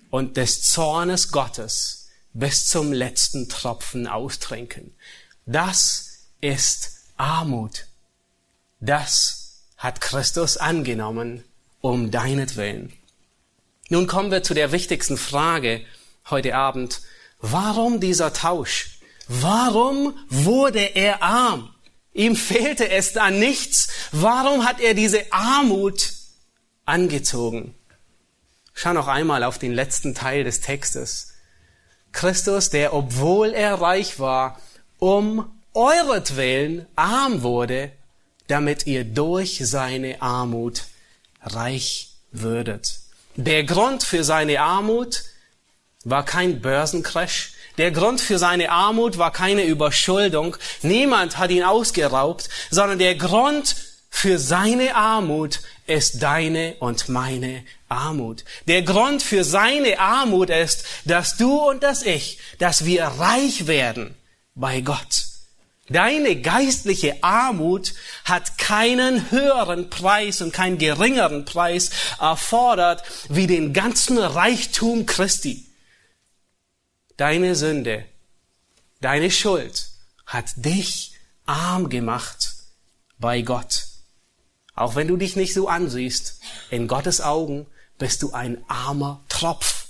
und 0.10 0.38
des 0.38 0.64
Zornes 0.64 1.32
Gottes 1.32 2.10
bis 2.34 2.68
zum 2.68 2.94
letzten 2.94 3.50
Tropfen 3.50 4.08
austrinken. 4.08 4.96
Das 5.46 6.28
ist 6.42 6.92
Armut. 7.18 7.86
Das 8.80 9.64
hat 9.78 10.02
Christus 10.02 10.58
angenommen 10.58 11.44
um 11.82 12.12
deinetwillen. 12.12 12.94
Nun 13.90 14.08
kommen 14.08 14.32
wir 14.32 14.44
zu 14.44 14.54
der 14.54 14.72
wichtigsten 14.72 15.18
Frage 15.18 15.82
heute 16.30 16.56
Abend. 16.56 17.02
Warum 17.40 18.00
dieser 18.00 18.32
Tausch? 18.32 19.00
Warum 19.28 20.14
wurde 20.30 20.96
er 20.96 21.24
arm? 21.24 21.71
Ihm 22.14 22.36
fehlte 22.36 22.90
es 22.90 23.16
an 23.18 23.40
nichts. 23.40 23.90
Warum 24.12 24.66
hat 24.66 24.80
er 24.80 24.94
diese 24.94 25.32
Armut 25.32 26.14
angezogen? 26.86 27.76
Schau 28.74 28.94
noch 28.94 29.08
einmal 29.08 29.44
auf 29.44 29.60
den 29.60 29.74
letzten 29.74 30.16
Teil 30.16 30.44
des 30.44 30.62
Textes. 30.62 31.34
Christus, 32.12 32.70
der, 32.70 32.94
obwohl 32.94 33.54
er 33.54 33.76
reich 33.76 34.20
war, 34.20 34.60
um 35.00 35.62
euretwillen 35.74 36.86
arm 36.96 37.44
wurde, 37.44 37.92
damit 38.48 38.86
ihr 38.86 39.06
durch 39.06 39.62
seine 39.64 40.22
Armut 40.22 40.84
reich 41.42 42.14
würdet. 42.32 43.00
Der 43.36 43.64
Grund 43.64 44.04
für 44.04 44.24
seine 44.24 44.60
Armut 44.60 45.24
war 46.04 46.26
kein 46.26 46.62
Börsencrash. 46.62 47.51
Der 47.78 47.92
Grund 47.92 48.22
für 48.22 48.38
seine 48.38 48.72
Armut 48.72 49.18
war 49.18 49.32
keine 49.32 49.64
Überschuldung. 49.64 50.58
Niemand 50.82 51.38
hat 51.38 51.52
ihn 51.52 51.64
ausgeraubt, 51.64 52.50
sondern 52.70 53.00
der 53.00 53.16
Grund 53.16 53.76
für 54.10 54.38
seine 54.38 54.96
Armut 54.96 55.62
ist 55.88 56.22
deine 56.22 56.76
und 56.80 57.10
meine 57.10 57.64
Armut. 57.90 58.44
Der 58.68 58.84
Grund 58.84 59.24
für 59.24 59.44
seine 59.44 60.00
Armut 60.00 60.50
ist, 60.50 60.86
dass 61.06 61.38
du 61.38 61.58
und 61.58 61.82
dass 61.82 62.04
ich, 62.04 62.38
dass 62.60 62.86
wir 62.86 63.06
reich 63.06 63.68
werden 63.68 64.16
bei 64.54 64.82
Gott. 64.82 65.26
Deine 65.90 66.38
geistliche 66.38 67.22
Armut 67.22 67.94
hat 68.24 68.58
keinen 68.58 69.32
höheren 69.32 69.90
Preis 69.90 70.42
und 70.42 70.54
keinen 70.54 70.78
geringeren 70.78 71.44
Preis 71.44 71.90
erfordert 72.20 73.04
wie 73.28 73.48
den 73.48 73.74
ganzen 73.74 74.18
Reichtum 74.18 75.06
Christi. 75.06 75.66
Deine 77.22 77.54
Sünde, 77.54 78.04
deine 79.00 79.30
Schuld 79.30 79.92
hat 80.26 80.48
dich 80.56 81.12
arm 81.46 81.88
gemacht 81.88 82.56
bei 83.20 83.44
Gott. 83.44 83.84
Auch 84.74 84.96
wenn 84.96 85.08
du 85.08 85.18
dich 85.18 85.36
nicht 85.36 85.54
so 85.54 85.68
ansiehst, 85.68 86.40
in 86.72 86.88
Gottes 86.88 87.22
Augen 87.22 87.68
bist 88.00 88.24
du 88.24 88.32
ein 88.32 88.66
armer 88.68 89.24
Tropf. 89.30 89.86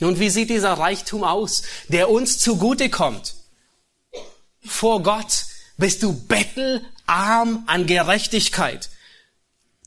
Nun, 0.00 0.20
wie 0.20 0.28
sieht 0.28 0.50
dieser 0.50 0.74
Reichtum 0.74 1.24
aus, 1.24 1.62
der 1.88 2.10
uns 2.10 2.38
zugute 2.38 2.90
kommt? 2.90 3.34
vor 4.62 5.02
Gott 5.02 5.46
bist 5.78 6.02
du 6.02 6.12
bettelarm 6.12 7.64
an 7.66 7.86
Gerechtigkeit. 7.86 8.90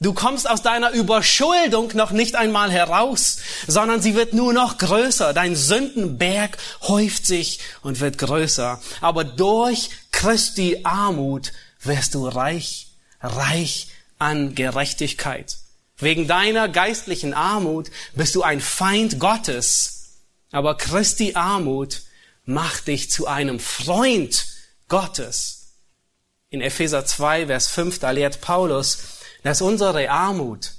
Du 0.03 0.11
kommst 0.11 0.49
aus 0.49 0.61
deiner 0.61 0.91
Überschuldung 0.91 1.91
noch 1.95 2.11
nicht 2.11 2.35
einmal 2.35 2.69
heraus, 2.69 3.37
sondern 3.67 4.01
sie 4.01 4.15
wird 4.15 4.33
nur 4.33 4.51
noch 4.51 4.77
größer. 4.77 5.33
Dein 5.33 5.55
Sündenberg 5.55 6.57
häuft 6.81 7.25
sich 7.25 7.59
und 7.83 8.01
wird 8.01 8.17
größer. 8.17 8.81
Aber 8.99 9.23
durch 9.23 9.91
Christi 10.11 10.81
Armut 10.83 11.53
wirst 11.81 12.15
du 12.15 12.27
reich, 12.27 12.91
reich 13.21 13.87
an 14.19 14.55
Gerechtigkeit. 14.55 15.59
Wegen 15.95 16.27
deiner 16.27 16.67
geistlichen 16.67 17.33
Armut 17.33 17.89
bist 18.13 18.35
du 18.35 18.43
ein 18.43 18.59
Feind 18.59 19.21
Gottes. 19.21 20.17
Aber 20.51 20.75
Christi 20.75 21.35
Armut 21.35 22.01
macht 22.43 22.87
dich 22.87 23.09
zu 23.09 23.25
einem 23.25 23.57
Freund 23.57 24.47
Gottes. 24.89 25.75
In 26.49 26.59
Epheser 26.59 27.05
2, 27.05 27.47
Vers 27.47 27.67
5, 27.67 27.99
da 27.99 28.11
lehrt 28.11 28.41
Paulus, 28.41 28.97
dass 29.43 29.61
unsere 29.61 30.09
Armut 30.09 30.71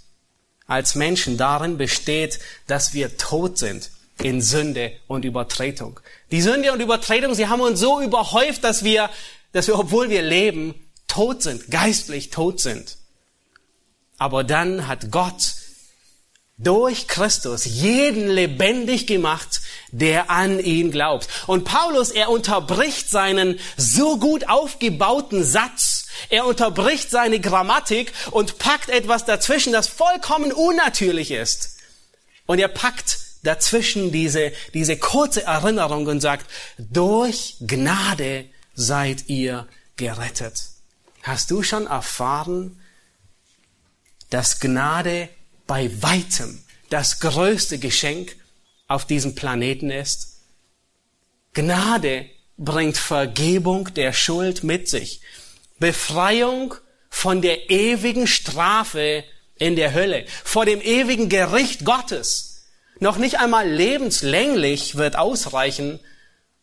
als 0.66 0.94
Menschen 0.94 1.37
darin 1.37 1.77
besteht, 1.77 2.40
dass 2.66 2.94
wir 2.94 3.16
tot 3.16 3.59
sind 3.59 3.90
in 4.22 4.40
Sünde 4.40 4.92
und 5.07 5.24
Übertretung. 5.24 6.00
Die 6.31 6.40
Sünde 6.40 6.72
und 6.72 6.81
Übertretung, 6.81 7.35
sie 7.35 7.48
haben 7.48 7.61
uns 7.61 7.81
so 7.81 8.00
überhäuft, 8.00 8.64
dass 8.64 8.85
wir, 8.85 9.11
dass 9.53 9.66
wir, 9.66 9.79
obwohl 9.79 10.09
wir 10.09 10.22
leben, 10.22 10.74
tot 11.07 11.42
sind, 11.42 11.70
geistlich 11.70 12.31
tot 12.31 12.61
sind. 12.61 12.96
Aber 14.18 14.44
dann 14.44 14.87
hat 14.87 15.11
Gott 15.11 15.55
durch 16.57 17.09
Christus 17.09 17.64
jeden 17.64 18.29
lebendig 18.29 19.07
gemacht, 19.07 19.61
der 19.90 20.31
an 20.31 20.61
ihn 20.61 20.92
glaubt. 20.92 21.29
Und 21.46 21.64
Paulus, 21.64 22.11
er 22.11 22.31
unterbricht 22.31 23.11
seinen 23.11 23.59
so 23.77 24.18
gut 24.18 24.48
aufgebauten 24.48 25.44
Satz, 25.44 26.03
er 26.29 26.46
unterbricht 26.46 27.11
seine 27.11 27.40
Grammatik 27.40 28.12
und 28.31 28.59
packt 28.59 28.88
etwas 28.88 29.24
dazwischen, 29.24 29.72
das 29.72 29.88
vollkommen 29.88 30.53
unnatürlich 30.53 31.31
ist. 31.31 31.77
Und 32.46 32.59
er 32.59 32.68
packt 32.68 33.18
dazwischen 33.42 34.11
diese, 34.11 34.53
diese 34.72 34.96
kurze 34.96 35.44
Erinnerung 35.44 36.07
und 36.07 36.20
sagt, 36.20 36.50
durch 36.79 37.57
Gnade 37.61 38.46
seid 38.74 39.29
ihr 39.29 39.68
gerettet. 39.96 40.62
Hast 41.22 41.50
du 41.50 41.62
schon 41.62 41.87
erfahren, 41.87 42.81
dass 44.31 44.61
Gnade 44.61 45.29
bei 45.66 45.90
weitem 46.03 46.62
das 46.90 47.20
größte 47.20 47.79
Geschenk 47.79 48.37
auf 48.88 49.07
diesem 49.07 49.35
Planeten 49.35 49.90
ist? 49.90 50.40
Gnade 51.55 52.29
bringt 52.57 52.96
Vergebung 52.96 53.92
der 53.94 54.12
Schuld 54.12 54.64
mit 54.64 54.88
sich, 54.88 55.20
Befreiung 55.78 56.74
von 57.10 57.42
der 57.42 57.70
ewigen 57.70 58.26
Strafe 58.26 59.24
in 59.56 59.76
der 59.76 59.94
Hölle, 59.94 60.24
vor 60.42 60.64
dem 60.64 60.80
ewigen 60.80 61.28
Gericht 61.28 61.84
Gottes. 61.84 62.66
Noch 63.00 63.16
nicht 63.16 63.38
einmal 63.38 63.68
lebenslänglich 63.68 64.96
wird 64.96 65.16
ausreichen, 65.16 66.00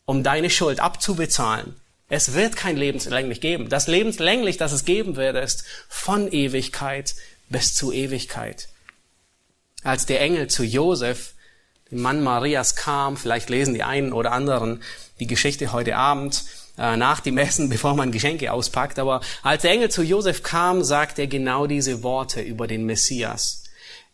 um 0.06 0.24
deine 0.24 0.50
Schuld 0.50 0.80
abzubezahlen. 0.80 1.76
Es 2.10 2.34
wird 2.34 2.58
kein 2.58 2.76
lebenslänglich 2.76 3.40
geben. 3.40 3.70
Das 3.70 3.88
lebenslänglich, 3.88 4.58
das 4.58 4.74
es 4.74 4.84
geben 4.84 5.16
wird, 5.16 5.38
ist 5.38 5.64
von 5.88 6.30
Ewigkeit 6.32 7.16
bis 7.48 7.74
zu 7.74 7.94
Ewigkeit. 7.94 8.68
Als 9.84 10.06
der 10.06 10.20
Engel 10.20 10.48
zu 10.48 10.64
Josef, 10.64 11.34
dem 11.90 12.02
Mann 12.02 12.22
Marias, 12.22 12.76
kam, 12.76 13.16
vielleicht 13.16 13.50
lesen 13.50 13.74
die 13.74 13.84
einen 13.84 14.12
oder 14.12 14.34
anderen 14.34 14.84
die 15.20 15.28
Geschichte 15.28 15.72
heute 15.72 15.96
Abend, 15.96 16.44
äh, 16.82 16.98
nach 16.98 17.20
dem 17.20 17.38
Essen, 17.38 17.70
bevor 17.76 17.96
man 17.96 18.12
Geschenke 18.12 18.52
auspackt, 18.52 18.98
aber 18.98 19.22
als 19.44 19.62
der 19.62 19.72
Engel 19.72 19.90
zu 19.90 20.02
Josef 20.02 20.42
kam, 20.42 20.84
sagt 20.84 21.20
er 21.20 21.28
genau 21.28 21.68
diese 21.68 22.02
Worte 22.04 22.42
über 22.42 22.68
den 22.68 22.86
Messias. 22.86 23.64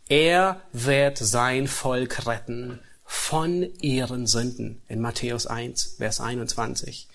Er 0.10 0.62
wird 0.74 1.18
sein 1.18 1.68
Volk 1.68 2.28
retten 2.28 2.80
von 3.06 3.68
ihren 3.82 4.28
Sünden. 4.28 4.82
In 4.88 5.02
Matthäus 5.02 5.48
1, 5.48 5.96
Vers 5.98 6.20
21. 6.20 7.08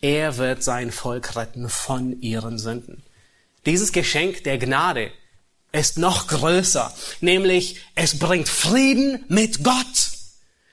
Er 0.00 0.36
wird 0.36 0.62
sein 0.62 0.92
Volk 0.92 1.36
retten 1.36 1.68
von 1.68 2.20
ihren 2.20 2.58
Sünden. 2.58 3.02
Dieses 3.64 3.92
Geschenk 3.92 4.44
der 4.44 4.58
Gnade 4.58 5.10
ist 5.72 5.98
noch 5.98 6.26
größer, 6.26 6.92
nämlich 7.20 7.80
es 7.94 8.18
bringt 8.18 8.48
Frieden 8.48 9.24
mit 9.28 9.62
Gott. 9.64 10.10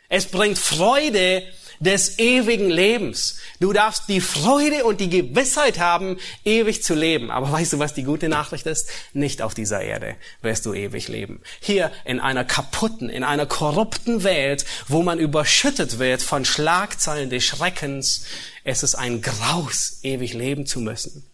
Es 0.09 0.27
bringt 0.27 0.59
Freude 0.59 1.43
des 1.79 2.19
ewigen 2.19 2.69
Lebens. 2.69 3.37
Du 3.59 3.73
darfst 3.73 4.09
die 4.09 4.21
Freude 4.21 4.83
und 4.85 4.99
die 4.99 5.09
Gewissheit 5.09 5.79
haben, 5.79 6.17
ewig 6.43 6.83
zu 6.83 6.95
leben. 6.95 7.31
Aber 7.31 7.51
weißt 7.51 7.73
du, 7.73 7.79
was 7.79 7.93
die 7.93 8.03
gute 8.03 8.29
Nachricht 8.29 8.65
ist? 8.65 8.89
Nicht 9.13 9.41
auf 9.41 9.53
dieser 9.53 9.81
Erde 9.81 10.15
wirst 10.41 10.65
du 10.65 10.73
ewig 10.73 11.07
leben. 11.07 11.41
Hier 11.59 11.91
in 12.05 12.19
einer 12.19 12.45
kaputten, 12.45 13.09
in 13.09 13.23
einer 13.23 13.45
korrupten 13.45 14.23
Welt, 14.23 14.65
wo 14.87 15.03
man 15.03 15.19
überschüttet 15.19 15.99
wird 15.99 16.21
von 16.21 16.45
Schlagzeilen 16.45 17.29
des 17.29 17.43
Schreckens, 17.43 18.25
es 18.63 18.83
ist 18.83 18.95
ein 18.95 19.21
Graus, 19.21 19.99
ewig 20.03 20.33
leben 20.33 20.65
zu 20.65 20.79
müssen. 20.79 21.25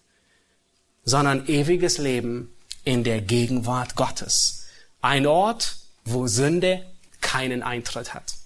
Sondern 1.04 1.48
ewiges 1.48 1.98
Leben 1.98 2.54
in 2.84 3.04
der 3.04 3.22
Gegenwart 3.22 3.96
Gottes. 3.96 4.68
Ein 5.02 5.26
Ort, 5.26 5.78
wo 6.06 6.28
Sünde 6.28 6.86
keinen 7.22 7.64
Eintritt 7.64 8.14
hat. 8.14 8.39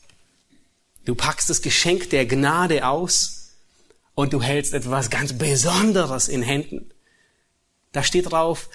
Du 1.05 1.15
packst 1.15 1.49
das 1.49 1.61
Geschenk 1.61 2.09
der 2.09 2.25
Gnade 2.25 2.87
aus 2.87 3.49
und 4.15 4.33
du 4.33 4.41
hältst 4.41 4.73
etwas 4.73 5.09
ganz 5.09 5.33
Besonderes 5.33 6.27
in 6.27 6.41
Händen. 6.41 6.91
Da 7.91 8.03
steht 8.03 8.31
drauf, 8.31 8.69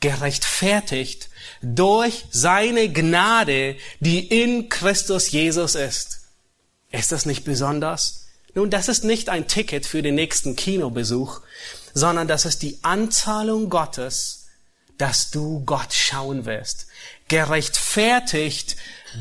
gerechtfertigt 0.00 1.28
durch 1.62 2.24
seine 2.30 2.92
Gnade, 2.92 3.76
die 4.00 4.26
in 4.26 4.68
Christus 4.68 5.30
Jesus 5.30 5.74
ist. 5.74 6.20
Ist 6.90 7.12
das 7.12 7.26
nicht 7.26 7.44
besonders? 7.44 8.26
Nun, 8.54 8.68
das 8.68 8.88
ist 8.88 9.04
nicht 9.04 9.28
ein 9.28 9.48
Ticket 9.48 9.86
für 9.86 10.02
den 10.02 10.14
nächsten 10.14 10.56
Kinobesuch, 10.56 11.40
sondern 11.94 12.28
das 12.28 12.44
ist 12.44 12.62
die 12.62 12.78
Anzahlung 12.82 13.70
Gottes, 13.70 14.46
dass 14.98 15.30
du 15.30 15.64
Gott 15.64 15.92
schauen 15.92 16.44
wirst. 16.44 16.86
Gerechtfertigt 17.28 18.76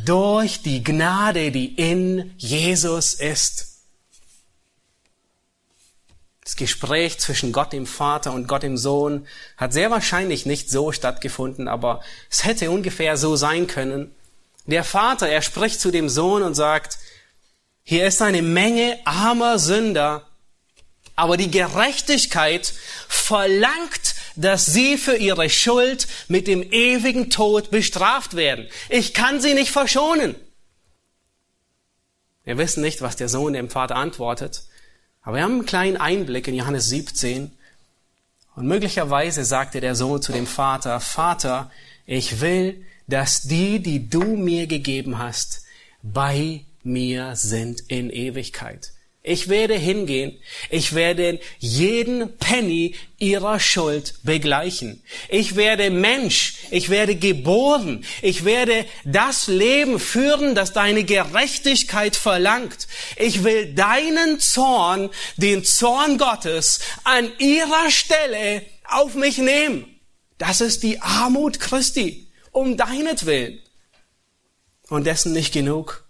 durch 0.06 0.62
die 0.62 0.84
Gnade, 0.84 1.52
die 1.52 1.74
in 1.76 2.34
Jesus 2.38 3.14
ist. 3.14 3.68
Das 6.44 6.56
Gespräch 6.56 7.20
zwischen 7.20 7.52
Gott 7.52 7.72
dem 7.72 7.86
Vater 7.86 8.34
und 8.34 8.48
Gott 8.48 8.64
dem 8.64 8.78
Sohn 8.78 9.28
hat 9.58 9.74
sehr 9.74 9.92
wahrscheinlich 9.92 10.46
nicht 10.46 10.70
so 10.70 10.92
stattgefunden, 10.92 11.68
aber 11.68 12.02
es 12.30 12.44
hätte 12.44 12.72
ungefähr 12.72 13.16
so 13.16 13.36
sein 13.36 13.68
können. 13.68 14.14
Der 14.66 14.84
Vater, 14.84 15.30
er 15.30 15.42
spricht 15.42 15.80
zu 15.80 15.92
dem 15.92 16.10
Sohn 16.10 16.44
und 16.44 16.56
sagt, 16.56 16.98
hier 17.84 18.06
ist 18.06 18.22
eine 18.22 18.42
Menge 18.42 19.00
armer 19.06 19.60
Sünder, 19.60 20.28
aber 21.16 21.38
die 21.38 21.52
Gerechtigkeit 21.52 22.74
verlangt 23.08 24.11
dass 24.36 24.66
sie 24.66 24.98
für 24.98 25.16
ihre 25.16 25.50
Schuld 25.50 26.08
mit 26.28 26.48
dem 26.48 26.64
ewigen 26.72 27.30
Tod 27.30 27.72
bestraft 27.72 28.36
werden. 28.36 28.68
Ich 28.90 29.14
kann 29.14 29.42
sie 29.42 29.54
nicht 29.54 29.72
verschonen. 29.72 30.36
Wir 32.44 32.58
wissen 32.58 32.82
nicht, 32.82 33.02
was 33.02 33.16
der 33.16 33.30
Sohn 33.30 33.54
dem 33.54 33.70
Vater 33.70 33.96
antwortet, 33.96 34.64
aber 35.22 35.38
wir 35.38 35.44
haben 35.44 35.54
einen 35.54 35.66
kleinen 35.66 35.98
Einblick 35.98 36.48
in 36.48 36.56
Johannes 36.56 36.90
17. 36.90 37.52
Und 38.56 38.68
möglicherweise 38.68 39.46
sagte 39.46 39.80
der 39.80 39.96
Sohn 39.96 40.22
zu 40.22 40.32
dem 40.32 40.48
Vater, 40.48 41.00
Vater, 41.00 41.72
ich 42.06 42.42
will, 42.42 42.84
dass 43.08 43.44
die, 43.44 43.80
die 43.80 44.10
du 44.10 44.24
mir 44.24 44.68
gegeben 44.68 45.20
hast, 45.20 45.64
bei 46.02 46.66
mir 46.84 47.36
sind 47.36 47.82
in 47.88 48.10
Ewigkeit. 48.10 48.94
Ich 49.24 49.50
werde 49.50 49.76
hingehen. 49.76 50.42
Ich 50.72 50.96
werde 50.96 51.40
jeden 51.60 52.38
Penny 52.38 52.96
ihrer 53.20 53.60
Schuld 53.60 54.16
begleichen. 54.24 55.04
Ich 55.30 55.56
werde 55.56 55.92
Mensch. 55.92 56.56
Ich 56.72 56.90
werde 56.90 57.16
geboren. 57.16 58.04
Ich 58.24 58.46
werde 58.46 58.88
das 59.06 59.46
Leben 59.46 60.00
führen, 60.00 60.56
das 60.56 60.74
deine 60.74 61.04
Gerechtigkeit 61.04 62.16
verlangt. 62.16 62.88
Ich 63.16 63.44
will 63.44 63.76
deinen 63.76 64.40
Zorn, 64.40 65.12
den 65.38 65.64
Zorn 65.64 66.18
Gottes, 66.18 66.80
an 67.04 67.32
ihrer 67.38 67.92
Stelle 67.92 68.64
auf 68.86 69.14
mich 69.14 69.38
nehmen. 69.38 70.00
Das 70.40 70.62
ist 70.62 70.82
die 70.82 71.00
Armut 71.00 71.60
Christi. 71.60 72.28
Um 72.52 72.76
deinetwillen. 72.76 73.62
Und 74.90 75.06
dessen 75.06 75.32
nicht 75.32 75.54
genug. 75.54 76.10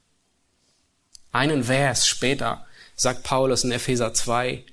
Einen 1.33 1.65
Vers 1.65 2.07
später 2.07 2.65
sagt 3.01 3.23
Paulus 3.23 3.63
in 3.63 3.71
Epheser 3.71 4.13
2, 4.13 4.63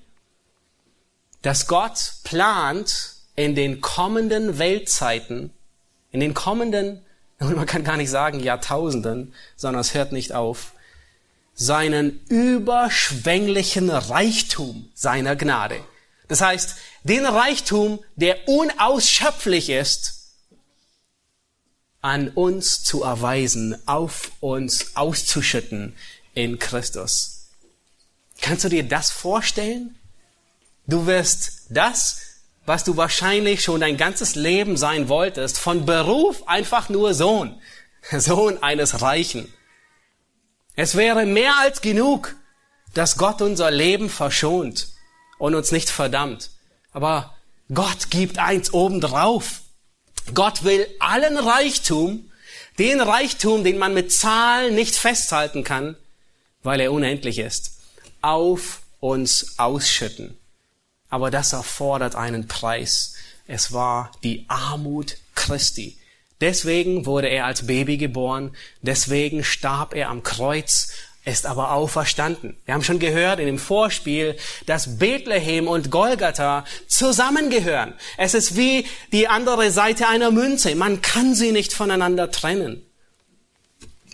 dass 1.40 1.66
Gott 1.66 2.12
plant 2.24 3.14
in 3.36 3.54
den 3.54 3.80
kommenden 3.80 4.58
Weltzeiten, 4.58 5.50
in 6.10 6.20
den 6.20 6.34
kommenden, 6.34 7.02
man 7.38 7.64
kann 7.64 7.84
gar 7.84 7.96
nicht 7.96 8.10
sagen 8.10 8.40
Jahrtausenden, 8.40 9.32
sondern 9.56 9.80
es 9.80 9.94
hört 9.94 10.12
nicht 10.12 10.34
auf, 10.34 10.72
seinen 11.54 12.20
überschwänglichen 12.28 13.88
Reichtum 13.88 14.90
seiner 14.92 15.34
Gnade. 15.34 15.80
Das 16.28 16.42
heißt, 16.42 16.76
den 17.04 17.24
Reichtum, 17.24 17.98
der 18.16 18.46
unausschöpflich 18.46 19.70
ist, 19.70 20.34
an 22.02 22.28
uns 22.28 22.84
zu 22.84 23.04
erweisen, 23.04 23.76
auf 23.86 24.32
uns 24.40 24.96
auszuschütten 24.96 25.96
in 26.34 26.58
Christus. 26.58 27.37
Kannst 28.40 28.64
du 28.64 28.68
dir 28.68 28.84
das 28.84 29.10
vorstellen? 29.10 29.98
Du 30.86 31.06
wirst 31.06 31.66
das, 31.70 32.20
was 32.64 32.84
du 32.84 32.96
wahrscheinlich 32.96 33.62
schon 33.62 33.80
dein 33.80 33.96
ganzes 33.96 34.34
Leben 34.34 34.76
sein 34.76 35.08
wolltest, 35.08 35.58
von 35.58 35.86
Beruf 35.86 36.46
einfach 36.46 36.88
nur 36.88 37.14
Sohn, 37.14 37.60
Sohn 38.12 38.62
eines 38.62 39.02
Reichen. 39.02 39.52
Es 40.76 40.94
wäre 40.94 41.26
mehr 41.26 41.58
als 41.58 41.80
genug, 41.80 42.36
dass 42.94 43.16
Gott 43.16 43.42
unser 43.42 43.70
Leben 43.70 44.08
verschont 44.08 44.88
und 45.38 45.54
uns 45.54 45.72
nicht 45.72 45.90
verdammt. 45.90 46.50
Aber 46.92 47.34
Gott 47.72 48.10
gibt 48.10 48.38
eins 48.38 48.72
obendrauf. 48.72 49.60
Gott 50.34 50.64
will 50.64 50.86
allen 51.00 51.36
Reichtum, 51.36 52.30
den 52.78 53.00
Reichtum, 53.00 53.64
den 53.64 53.78
man 53.78 53.92
mit 53.92 54.12
Zahlen 54.12 54.74
nicht 54.74 54.94
festhalten 54.94 55.64
kann, 55.64 55.96
weil 56.62 56.80
er 56.80 56.92
unendlich 56.92 57.38
ist 57.38 57.77
auf 58.22 58.82
uns 59.00 59.58
ausschütten. 59.58 60.36
Aber 61.08 61.30
das 61.30 61.52
erfordert 61.52 62.14
einen 62.14 62.48
Preis. 62.48 63.14
Es 63.46 63.72
war 63.72 64.12
die 64.22 64.44
Armut 64.48 65.16
Christi. 65.34 65.96
Deswegen 66.40 67.06
wurde 67.06 67.28
er 67.28 67.46
als 67.46 67.66
Baby 67.66 67.96
geboren, 67.96 68.54
deswegen 68.80 69.42
starb 69.42 69.94
er 69.94 70.08
am 70.08 70.22
Kreuz, 70.22 70.92
ist 71.24 71.46
aber 71.46 71.72
auferstanden. 71.72 72.56
Wir 72.64 72.74
haben 72.74 72.84
schon 72.84 73.00
gehört 73.00 73.40
in 73.40 73.46
dem 73.46 73.58
Vorspiel, 73.58 74.36
dass 74.66 74.98
Bethlehem 74.98 75.66
und 75.66 75.90
Golgatha 75.90 76.64
zusammengehören. 76.86 77.94
Es 78.16 78.34
ist 78.34 78.56
wie 78.56 78.86
die 79.12 79.28
andere 79.28 79.70
Seite 79.70 80.08
einer 80.08 80.30
Münze. 80.30 80.74
Man 80.74 81.02
kann 81.02 81.34
sie 81.34 81.52
nicht 81.52 81.72
voneinander 81.72 82.30
trennen. 82.30 82.87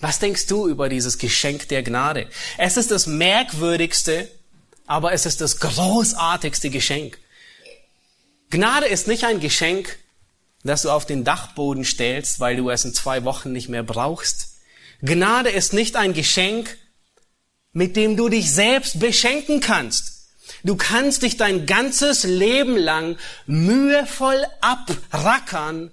Was 0.04 0.18
denkst 0.18 0.48
du 0.48 0.68
über 0.68 0.90
dieses 0.90 1.16
Geschenk 1.16 1.68
der 1.68 1.82
Gnade? 1.82 2.28
Es 2.58 2.76
ist 2.76 2.90
das 2.90 3.06
merkwürdigste, 3.06 4.30
aber 4.86 5.14
es 5.14 5.24
ist 5.24 5.40
das 5.40 5.60
großartigste 5.60 6.68
Geschenk. 6.68 7.16
Gnade 8.50 8.86
ist 8.86 9.08
nicht 9.08 9.24
ein 9.24 9.40
Geschenk 9.40 9.96
das 10.64 10.82
du 10.82 10.90
auf 10.90 11.06
den 11.06 11.24
Dachboden 11.24 11.84
stellst, 11.84 12.40
weil 12.40 12.56
du 12.56 12.70
es 12.70 12.84
in 12.84 12.94
zwei 12.94 13.24
Wochen 13.24 13.52
nicht 13.52 13.68
mehr 13.68 13.82
brauchst. 13.82 14.56
Gnade 15.02 15.50
ist 15.50 15.74
nicht 15.74 15.96
ein 15.96 16.14
Geschenk, 16.14 16.76
mit 17.72 17.96
dem 17.96 18.16
du 18.16 18.28
dich 18.28 18.50
selbst 18.50 18.98
beschenken 18.98 19.60
kannst. 19.60 20.28
Du 20.62 20.76
kannst 20.76 21.22
dich 21.22 21.36
dein 21.36 21.66
ganzes 21.66 22.24
Leben 22.24 22.76
lang 22.76 23.18
mühevoll 23.46 24.44
abrackern, 24.60 25.90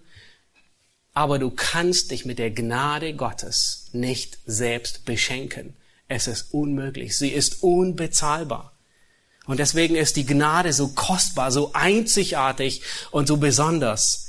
aber 1.13 1.39
du 1.39 1.49
kannst 1.49 2.11
dich 2.11 2.25
mit 2.25 2.39
der 2.39 2.51
Gnade 2.51 3.13
Gottes 3.13 3.89
nicht 3.91 4.37
selbst 4.45 5.05
beschenken. 5.05 5.75
Es 6.07 6.27
ist 6.27 6.53
unmöglich. 6.53 7.17
Sie 7.17 7.29
ist 7.29 7.63
unbezahlbar. 7.63 8.73
Und 9.45 9.59
deswegen 9.59 9.95
ist 9.95 10.15
die 10.15 10.25
Gnade 10.25 10.71
so 10.71 10.89
kostbar, 10.89 11.51
so 11.51 11.71
einzigartig 11.73 12.81
und 13.11 13.27
so 13.27 13.37
besonders. 13.37 14.27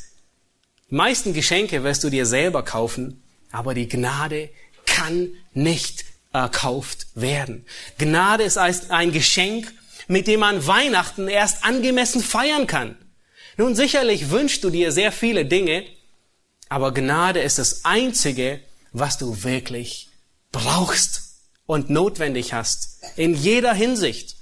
Die 0.90 0.94
meisten 0.94 1.34
Geschenke 1.34 1.84
wirst 1.84 2.02
du 2.02 2.10
dir 2.10 2.26
selber 2.26 2.64
kaufen, 2.64 3.22
aber 3.50 3.74
die 3.74 3.88
Gnade 3.88 4.50
kann 4.86 5.30
nicht 5.52 6.04
erkauft 6.32 7.06
werden. 7.14 7.66
Gnade 7.98 8.44
ist 8.44 8.58
ein 8.58 9.12
Geschenk, 9.12 9.72
mit 10.08 10.26
dem 10.26 10.40
man 10.40 10.66
Weihnachten 10.66 11.28
erst 11.28 11.64
angemessen 11.64 12.22
feiern 12.22 12.66
kann. 12.66 12.96
Nun 13.56 13.74
sicherlich 13.74 14.30
wünschst 14.30 14.64
du 14.64 14.70
dir 14.70 14.92
sehr 14.92 15.12
viele 15.12 15.44
Dinge, 15.44 15.84
aber 16.72 16.94
Gnade 16.94 17.42
ist 17.42 17.58
das 17.58 17.84
Einzige, 17.84 18.58
was 18.92 19.18
du 19.18 19.44
wirklich 19.44 20.08
brauchst 20.52 21.34
und 21.66 21.90
notwendig 21.90 22.54
hast. 22.54 22.98
In 23.14 23.34
jeder 23.34 23.74
Hinsicht. 23.74 24.36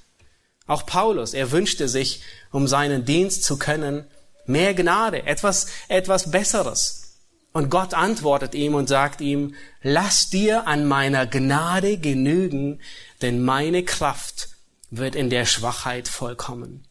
Auch 0.69 0.87
Paulus, 0.87 1.35
er 1.35 1.51
wünschte 1.51 1.89
sich, 1.89 2.23
um 2.53 2.69
seinen 2.69 3.05
Dienst 3.05 3.43
zu 3.43 3.59
können, 3.59 4.07
mehr 4.47 4.75
Gnade, 4.75 5.27
etwas, 5.27 5.67
etwas 5.89 6.31
Besseres. 6.31 7.17
Und 7.53 7.69
Gott 7.69 7.95
antwortet 7.95 8.55
ihm 8.55 8.77
und 8.77 8.89
sagt 8.89 9.21
ihm, 9.21 9.57
lass 9.83 10.31
dir 10.31 10.69
an 10.69 10.87
meiner 10.87 11.27
Gnade 11.27 11.99
genügen, 11.99 12.81
denn 13.23 13.43
meine 13.43 13.83
Kraft 13.85 14.51
wird 14.89 15.17
in 15.17 15.31
der 15.31 15.47
Schwachheit 15.47 16.07
vollkommen. 16.07 16.87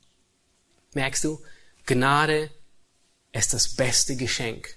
Merkst 0.95 1.23
du, 1.23 1.41
Gnade 1.85 2.49
ist 3.31 3.53
das 3.53 3.77
beste 3.77 4.17
Geschenk. 4.17 4.75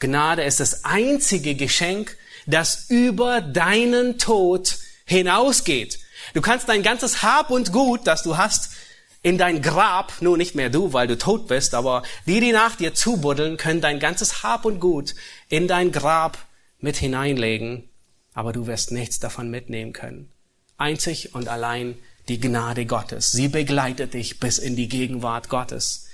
Gnade 0.00 0.42
ist 0.42 0.60
das 0.60 0.84
einzige 0.84 1.54
Geschenk, 1.54 2.16
das 2.46 2.86
über 2.88 3.40
deinen 3.40 4.18
Tod 4.18 4.78
hinausgeht. 5.04 6.00
Du 6.34 6.40
kannst 6.40 6.68
dein 6.68 6.82
ganzes 6.82 7.22
Hab 7.22 7.50
und 7.50 7.72
Gut, 7.72 8.06
das 8.06 8.22
du 8.22 8.36
hast, 8.36 8.70
in 9.22 9.36
dein 9.36 9.60
Grab, 9.60 10.12
nur 10.20 10.38
nicht 10.38 10.54
mehr 10.54 10.70
du, 10.70 10.94
weil 10.94 11.06
du 11.06 11.18
tot 11.18 11.46
bist, 11.46 11.74
aber 11.74 12.02
die, 12.26 12.40
die 12.40 12.52
nach 12.52 12.76
dir 12.76 12.94
zubuddeln, 12.94 13.58
können 13.58 13.82
dein 13.82 14.00
ganzes 14.00 14.42
Hab 14.42 14.64
und 14.64 14.80
Gut 14.80 15.14
in 15.48 15.68
dein 15.68 15.92
Grab 15.92 16.38
mit 16.78 16.96
hineinlegen, 16.96 17.88
aber 18.32 18.52
du 18.52 18.66
wirst 18.66 18.92
nichts 18.92 19.18
davon 19.18 19.50
mitnehmen 19.50 19.92
können. 19.92 20.30
Einzig 20.78 21.34
und 21.34 21.48
allein 21.48 21.98
die 22.28 22.40
Gnade 22.40 22.86
Gottes. 22.86 23.32
Sie 23.32 23.48
begleitet 23.48 24.14
dich 24.14 24.40
bis 24.40 24.58
in 24.58 24.76
die 24.76 24.88
Gegenwart 24.88 25.50
Gottes. 25.50 26.06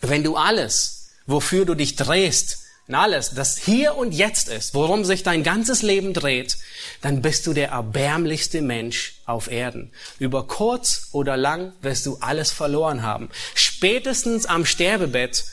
Wenn 0.00 0.22
du 0.22 0.36
alles, 0.36 1.08
wofür 1.26 1.64
du 1.64 1.74
dich 1.74 1.96
drehst, 1.96 2.65
und 2.88 2.94
alles, 2.94 3.30
das 3.30 3.58
hier 3.58 3.96
und 3.96 4.12
jetzt 4.12 4.48
ist, 4.48 4.72
worum 4.74 5.04
sich 5.04 5.24
dein 5.24 5.42
ganzes 5.42 5.82
Leben 5.82 6.12
dreht, 6.12 6.56
dann 7.00 7.20
bist 7.20 7.46
du 7.46 7.52
der 7.52 7.70
erbärmlichste 7.70 8.62
Mensch 8.62 9.16
auf 9.24 9.50
Erden. 9.50 9.92
Über 10.20 10.46
kurz 10.46 11.08
oder 11.10 11.36
lang 11.36 11.72
wirst 11.82 12.06
du 12.06 12.18
alles 12.20 12.52
verloren 12.52 13.02
haben. 13.02 13.28
Spätestens 13.54 14.46
am 14.46 14.64
Sterbebett 14.64 15.44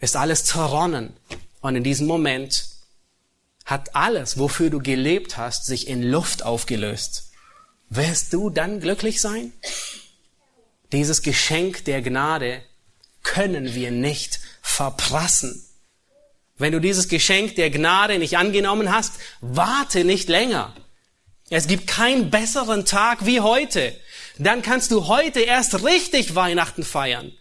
ist 0.00 0.16
alles 0.16 0.44
zerronnen. 0.44 1.16
Und 1.60 1.76
in 1.76 1.84
diesem 1.84 2.08
Moment 2.08 2.66
hat 3.64 3.94
alles, 3.94 4.38
wofür 4.38 4.70
du 4.70 4.80
gelebt 4.80 5.36
hast, 5.36 5.66
sich 5.66 5.86
in 5.86 6.02
Luft 6.02 6.42
aufgelöst. 6.42 7.30
Wirst 7.88 8.32
du 8.32 8.50
dann 8.50 8.80
glücklich 8.80 9.20
sein? 9.20 9.52
Dieses 10.90 11.22
Geschenk 11.22 11.84
der 11.84 12.02
Gnade 12.02 12.62
können 13.22 13.74
wir 13.74 13.92
nicht 13.92 14.40
verprassen. 14.60 15.64
Wenn 16.58 16.72
du 16.72 16.80
dieses 16.80 17.08
Geschenk 17.08 17.56
der 17.56 17.70
Gnade 17.70 18.18
nicht 18.18 18.36
angenommen 18.36 18.92
hast, 18.92 19.14
warte 19.40 20.04
nicht 20.04 20.28
länger. 20.28 20.74
Es 21.50 21.66
gibt 21.66 21.86
keinen 21.86 22.30
besseren 22.30 22.84
Tag 22.84 23.26
wie 23.26 23.40
heute. 23.40 23.94
Dann 24.38 24.62
kannst 24.62 24.90
du 24.90 25.06
heute 25.06 25.40
erst 25.40 25.84
richtig 25.84 26.34
Weihnachten 26.34 26.82
feiern. 26.82 27.32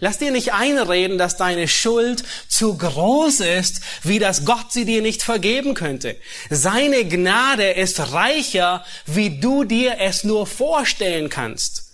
Lass 0.00 0.16
dir 0.16 0.30
nicht 0.30 0.54
einreden, 0.54 1.18
dass 1.18 1.36
deine 1.36 1.68
Schuld 1.68 2.24
zu 2.48 2.76
groß 2.76 3.40
ist, 3.40 3.82
wie 4.02 4.18
das 4.18 4.46
Gott 4.46 4.72
sie 4.72 4.86
dir 4.86 5.02
nicht 5.02 5.22
vergeben 5.22 5.74
könnte. 5.74 6.16
Seine 6.48 7.04
Gnade 7.06 7.70
ist 7.72 8.12
reicher, 8.12 8.84
wie 9.04 9.40
du 9.40 9.64
dir 9.64 9.98
es 10.00 10.24
nur 10.24 10.46
vorstellen 10.46 11.28
kannst. 11.28 11.92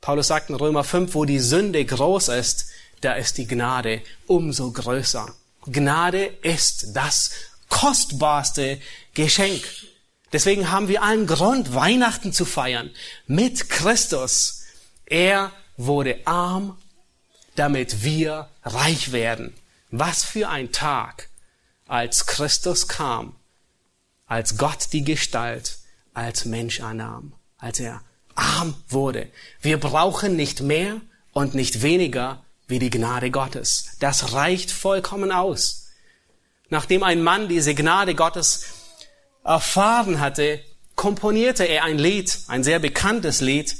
Paulus 0.00 0.28
sagt 0.28 0.50
in 0.50 0.56
Römer 0.56 0.84
5, 0.84 1.14
wo 1.14 1.24
die 1.24 1.40
Sünde 1.40 1.84
groß 1.84 2.28
ist, 2.28 2.66
da 3.00 3.14
ist 3.14 3.38
die 3.38 3.48
Gnade 3.48 4.00
umso 4.26 4.70
größer. 4.70 5.34
Gnade 5.66 6.26
ist 6.42 6.88
das 6.94 7.30
kostbarste 7.68 8.80
Geschenk. 9.14 9.62
Deswegen 10.32 10.70
haben 10.70 10.88
wir 10.88 11.02
allen 11.02 11.26
Grund, 11.26 11.74
Weihnachten 11.74 12.32
zu 12.32 12.44
feiern 12.44 12.90
mit 13.26 13.70
Christus. 13.70 14.64
Er 15.06 15.52
wurde 15.76 16.26
arm, 16.26 16.76
damit 17.54 18.02
wir 18.02 18.48
reich 18.64 19.12
werden. 19.12 19.54
Was 19.90 20.24
für 20.24 20.48
ein 20.48 20.72
Tag, 20.72 21.28
als 21.86 22.26
Christus 22.26 22.88
kam, 22.88 23.36
als 24.26 24.56
Gott 24.56 24.88
die 24.92 25.04
Gestalt 25.04 25.78
als 26.14 26.44
Mensch 26.44 26.80
annahm, 26.80 27.34
als 27.58 27.80
er 27.80 28.02
arm 28.34 28.74
wurde. 28.88 29.28
Wir 29.60 29.78
brauchen 29.78 30.36
nicht 30.36 30.60
mehr 30.60 31.00
und 31.32 31.54
nicht 31.54 31.82
weniger 31.82 32.43
wie 32.66 32.78
die 32.78 32.90
Gnade 32.90 33.30
Gottes. 33.30 33.96
Das 34.00 34.32
reicht 34.32 34.70
vollkommen 34.70 35.32
aus. 35.32 35.88
Nachdem 36.70 37.02
ein 37.02 37.22
Mann 37.22 37.48
diese 37.48 37.74
Gnade 37.74 38.14
Gottes 38.14 38.64
erfahren 39.44 40.20
hatte, 40.20 40.60
komponierte 40.94 41.64
er 41.64 41.84
ein 41.84 41.98
Lied, 41.98 42.38
ein 42.48 42.64
sehr 42.64 42.78
bekanntes 42.78 43.40
Lied, 43.40 43.76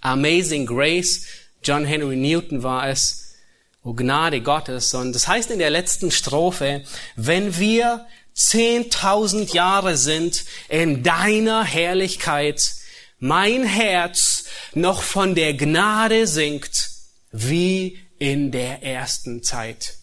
Amazing 0.00 0.66
Grace. 0.66 1.26
John 1.62 1.84
Henry 1.84 2.16
Newton 2.16 2.62
war 2.62 2.88
es. 2.88 3.34
O 3.82 3.94
Gnade 3.94 4.42
Gottes. 4.42 4.92
Und 4.94 5.14
das 5.14 5.26
heißt 5.26 5.50
in 5.50 5.58
der 5.58 5.70
letzten 5.70 6.10
Strophe, 6.10 6.84
wenn 7.16 7.58
wir 7.58 8.06
zehntausend 8.34 9.52
Jahre 9.52 9.96
sind 9.96 10.44
in 10.68 11.02
deiner 11.02 11.64
Herrlichkeit, 11.64 12.74
mein 13.18 13.64
Herz 13.64 14.44
noch 14.74 15.02
von 15.02 15.34
der 15.34 15.54
Gnade 15.54 16.26
singt, 16.26 16.89
wie 17.32 17.98
in 18.18 18.50
der 18.50 18.82
ersten 18.82 19.42
Zeit. 19.42 19.98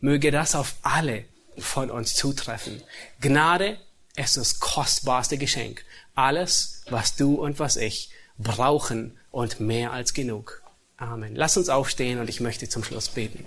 Möge 0.00 0.30
das 0.30 0.54
auf 0.54 0.76
alle 0.82 1.24
von 1.58 1.90
uns 1.90 2.14
zutreffen. 2.14 2.82
Gnade 3.20 3.78
ist 4.16 4.36
das 4.36 4.60
kostbarste 4.60 5.38
Geschenk. 5.38 5.84
Alles, 6.14 6.82
was 6.88 7.16
du 7.16 7.34
und 7.34 7.58
was 7.58 7.76
ich 7.76 8.10
brauchen 8.38 9.18
und 9.30 9.60
mehr 9.60 9.92
als 9.92 10.14
genug. 10.14 10.62
Amen. 10.96 11.34
Lass 11.36 11.56
uns 11.56 11.68
aufstehen 11.68 12.18
und 12.18 12.28
ich 12.28 12.40
möchte 12.40 12.68
zum 12.68 12.82
Schluss 12.82 13.08
beten. 13.08 13.44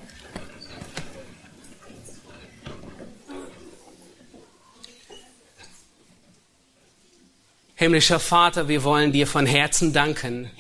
Himmlischer 7.75 8.19
Vater, 8.19 8.67
wir 8.67 8.83
wollen 8.83 9.11
dir 9.11 9.25
von 9.25 9.47
Herzen 9.47 9.91
danken 9.91 10.51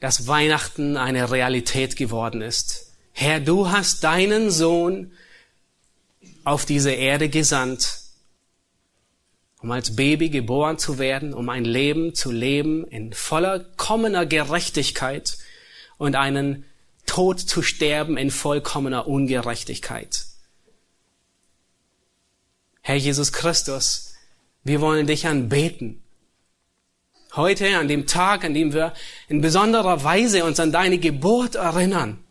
dass 0.00 0.26
Weihnachten 0.26 0.96
eine 0.96 1.30
Realität 1.30 1.96
geworden 1.96 2.40
ist. 2.40 2.92
Herr, 3.12 3.38
du 3.38 3.70
hast 3.70 4.02
deinen 4.02 4.50
Sohn 4.50 5.12
auf 6.42 6.64
diese 6.64 6.90
Erde 6.90 7.28
gesandt, 7.28 8.00
um 9.60 9.70
als 9.70 9.94
Baby 9.94 10.30
geboren 10.30 10.78
zu 10.78 10.98
werden, 10.98 11.34
um 11.34 11.50
ein 11.50 11.66
Leben 11.66 12.14
zu 12.14 12.32
leben 12.32 12.86
in 12.86 13.12
vollkommener 13.12 14.24
Gerechtigkeit 14.24 15.36
und 15.98 16.16
einen 16.16 16.64
Tod 17.04 17.40
zu 17.40 17.60
sterben 17.60 18.16
in 18.16 18.30
vollkommener 18.30 19.06
Ungerechtigkeit. 19.06 20.24
Herr 22.80 22.96
Jesus 22.96 23.32
Christus, 23.32 24.14
wir 24.64 24.80
wollen 24.80 25.06
dich 25.06 25.26
anbeten 25.26 26.02
Heute, 27.40 27.78
an 27.78 27.88
dem 27.88 28.06
Tag, 28.06 28.44
an 28.44 28.52
dem 28.52 28.74
wir 28.74 28.92
in 29.26 29.40
besonderer 29.40 30.04
Weise 30.04 30.44
uns 30.44 30.60
an 30.60 30.72
deine 30.72 30.98
Geburt 30.98 31.54
erinnern. 31.54 32.22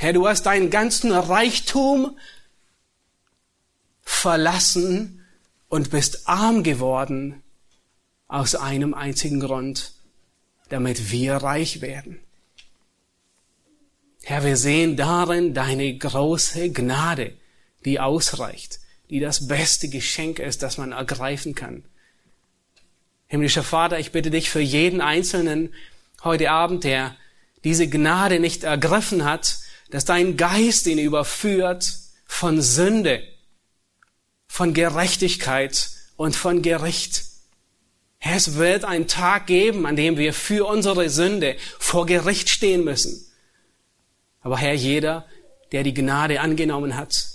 Herr, 0.00 0.12
du 0.12 0.26
hast 0.26 0.46
deinen 0.46 0.70
ganzen 0.70 1.12
Reichtum 1.12 2.18
verlassen 4.00 5.24
und 5.68 5.92
bist 5.92 6.28
arm 6.28 6.64
geworden 6.64 7.44
aus 8.26 8.56
einem 8.56 8.92
einzigen 8.92 9.38
Grund, 9.38 9.92
damit 10.68 11.12
wir 11.12 11.36
reich 11.36 11.80
werden. 11.80 12.18
Herr, 14.24 14.42
wir 14.42 14.56
sehen 14.56 14.96
darin 14.96 15.54
deine 15.54 15.96
große 15.96 16.72
Gnade, 16.72 17.34
die 17.84 18.00
ausreicht, 18.00 18.80
die 19.10 19.20
das 19.20 19.46
beste 19.46 19.88
Geschenk 19.88 20.40
ist, 20.40 20.64
das 20.64 20.76
man 20.76 20.90
ergreifen 20.90 21.54
kann. 21.54 21.84
Himmlischer 23.26 23.62
Vater, 23.62 23.98
ich 23.98 24.12
bitte 24.12 24.30
dich 24.30 24.50
für 24.50 24.60
jeden 24.60 25.00
Einzelnen 25.00 25.74
heute 26.22 26.50
Abend, 26.50 26.84
der 26.84 27.16
diese 27.64 27.88
Gnade 27.88 28.40
nicht 28.40 28.64
ergriffen 28.64 29.24
hat, 29.24 29.58
dass 29.90 30.04
dein 30.04 30.36
Geist 30.36 30.86
ihn 30.86 30.98
überführt 30.98 31.98
von 32.26 32.60
Sünde, 32.60 33.22
von 34.46 34.74
Gerechtigkeit 34.74 35.90
und 36.16 36.36
von 36.36 36.62
Gericht. 36.62 37.24
Es 38.20 38.54
wird 38.54 38.84
einen 38.84 39.06
Tag 39.06 39.46
geben, 39.46 39.86
an 39.86 39.96
dem 39.96 40.16
wir 40.16 40.32
für 40.32 40.66
unsere 40.66 41.10
Sünde 41.10 41.56
vor 41.78 42.06
Gericht 42.06 42.48
stehen 42.48 42.84
müssen. 42.84 43.26
Aber 44.40 44.58
Herr, 44.58 44.74
jeder, 44.74 45.26
der 45.72 45.82
die 45.82 45.94
Gnade 45.94 46.40
angenommen 46.40 46.96
hat, 46.96 47.26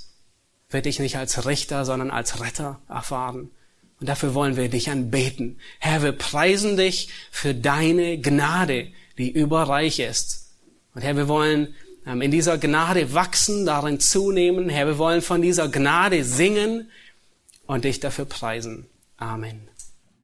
wird 0.69 0.85
dich 0.85 0.99
nicht 0.99 1.17
als 1.17 1.45
Richter, 1.45 1.85
sondern 1.85 2.11
als 2.11 2.41
Retter 2.41 2.79
erfahren. 2.87 3.51
Und 3.99 4.07
dafür 4.07 4.33
wollen 4.33 4.55
wir 4.55 4.69
dich 4.69 4.89
anbeten. 4.89 5.59
Herr, 5.79 6.03
wir 6.03 6.13
preisen 6.13 6.77
dich 6.77 7.09
für 7.31 7.53
deine 7.53 8.19
Gnade, 8.19 8.87
die 9.17 9.31
überreich 9.31 9.99
ist. 9.99 10.47
Und 10.95 11.01
Herr, 11.01 11.17
wir 11.17 11.27
wollen 11.27 11.75
ähm, 12.05 12.21
in 12.21 12.31
dieser 12.31 12.57
Gnade 12.57 13.13
wachsen, 13.13 13.65
darin 13.65 13.99
zunehmen. 13.99 14.69
Herr, 14.69 14.87
wir 14.87 14.97
wollen 14.97 15.21
von 15.21 15.41
dieser 15.41 15.69
Gnade 15.69 16.23
singen 16.23 16.89
und 17.67 17.83
dich 17.83 17.99
dafür 17.99 18.25
preisen. 18.25 18.87
Amen. 19.17 19.68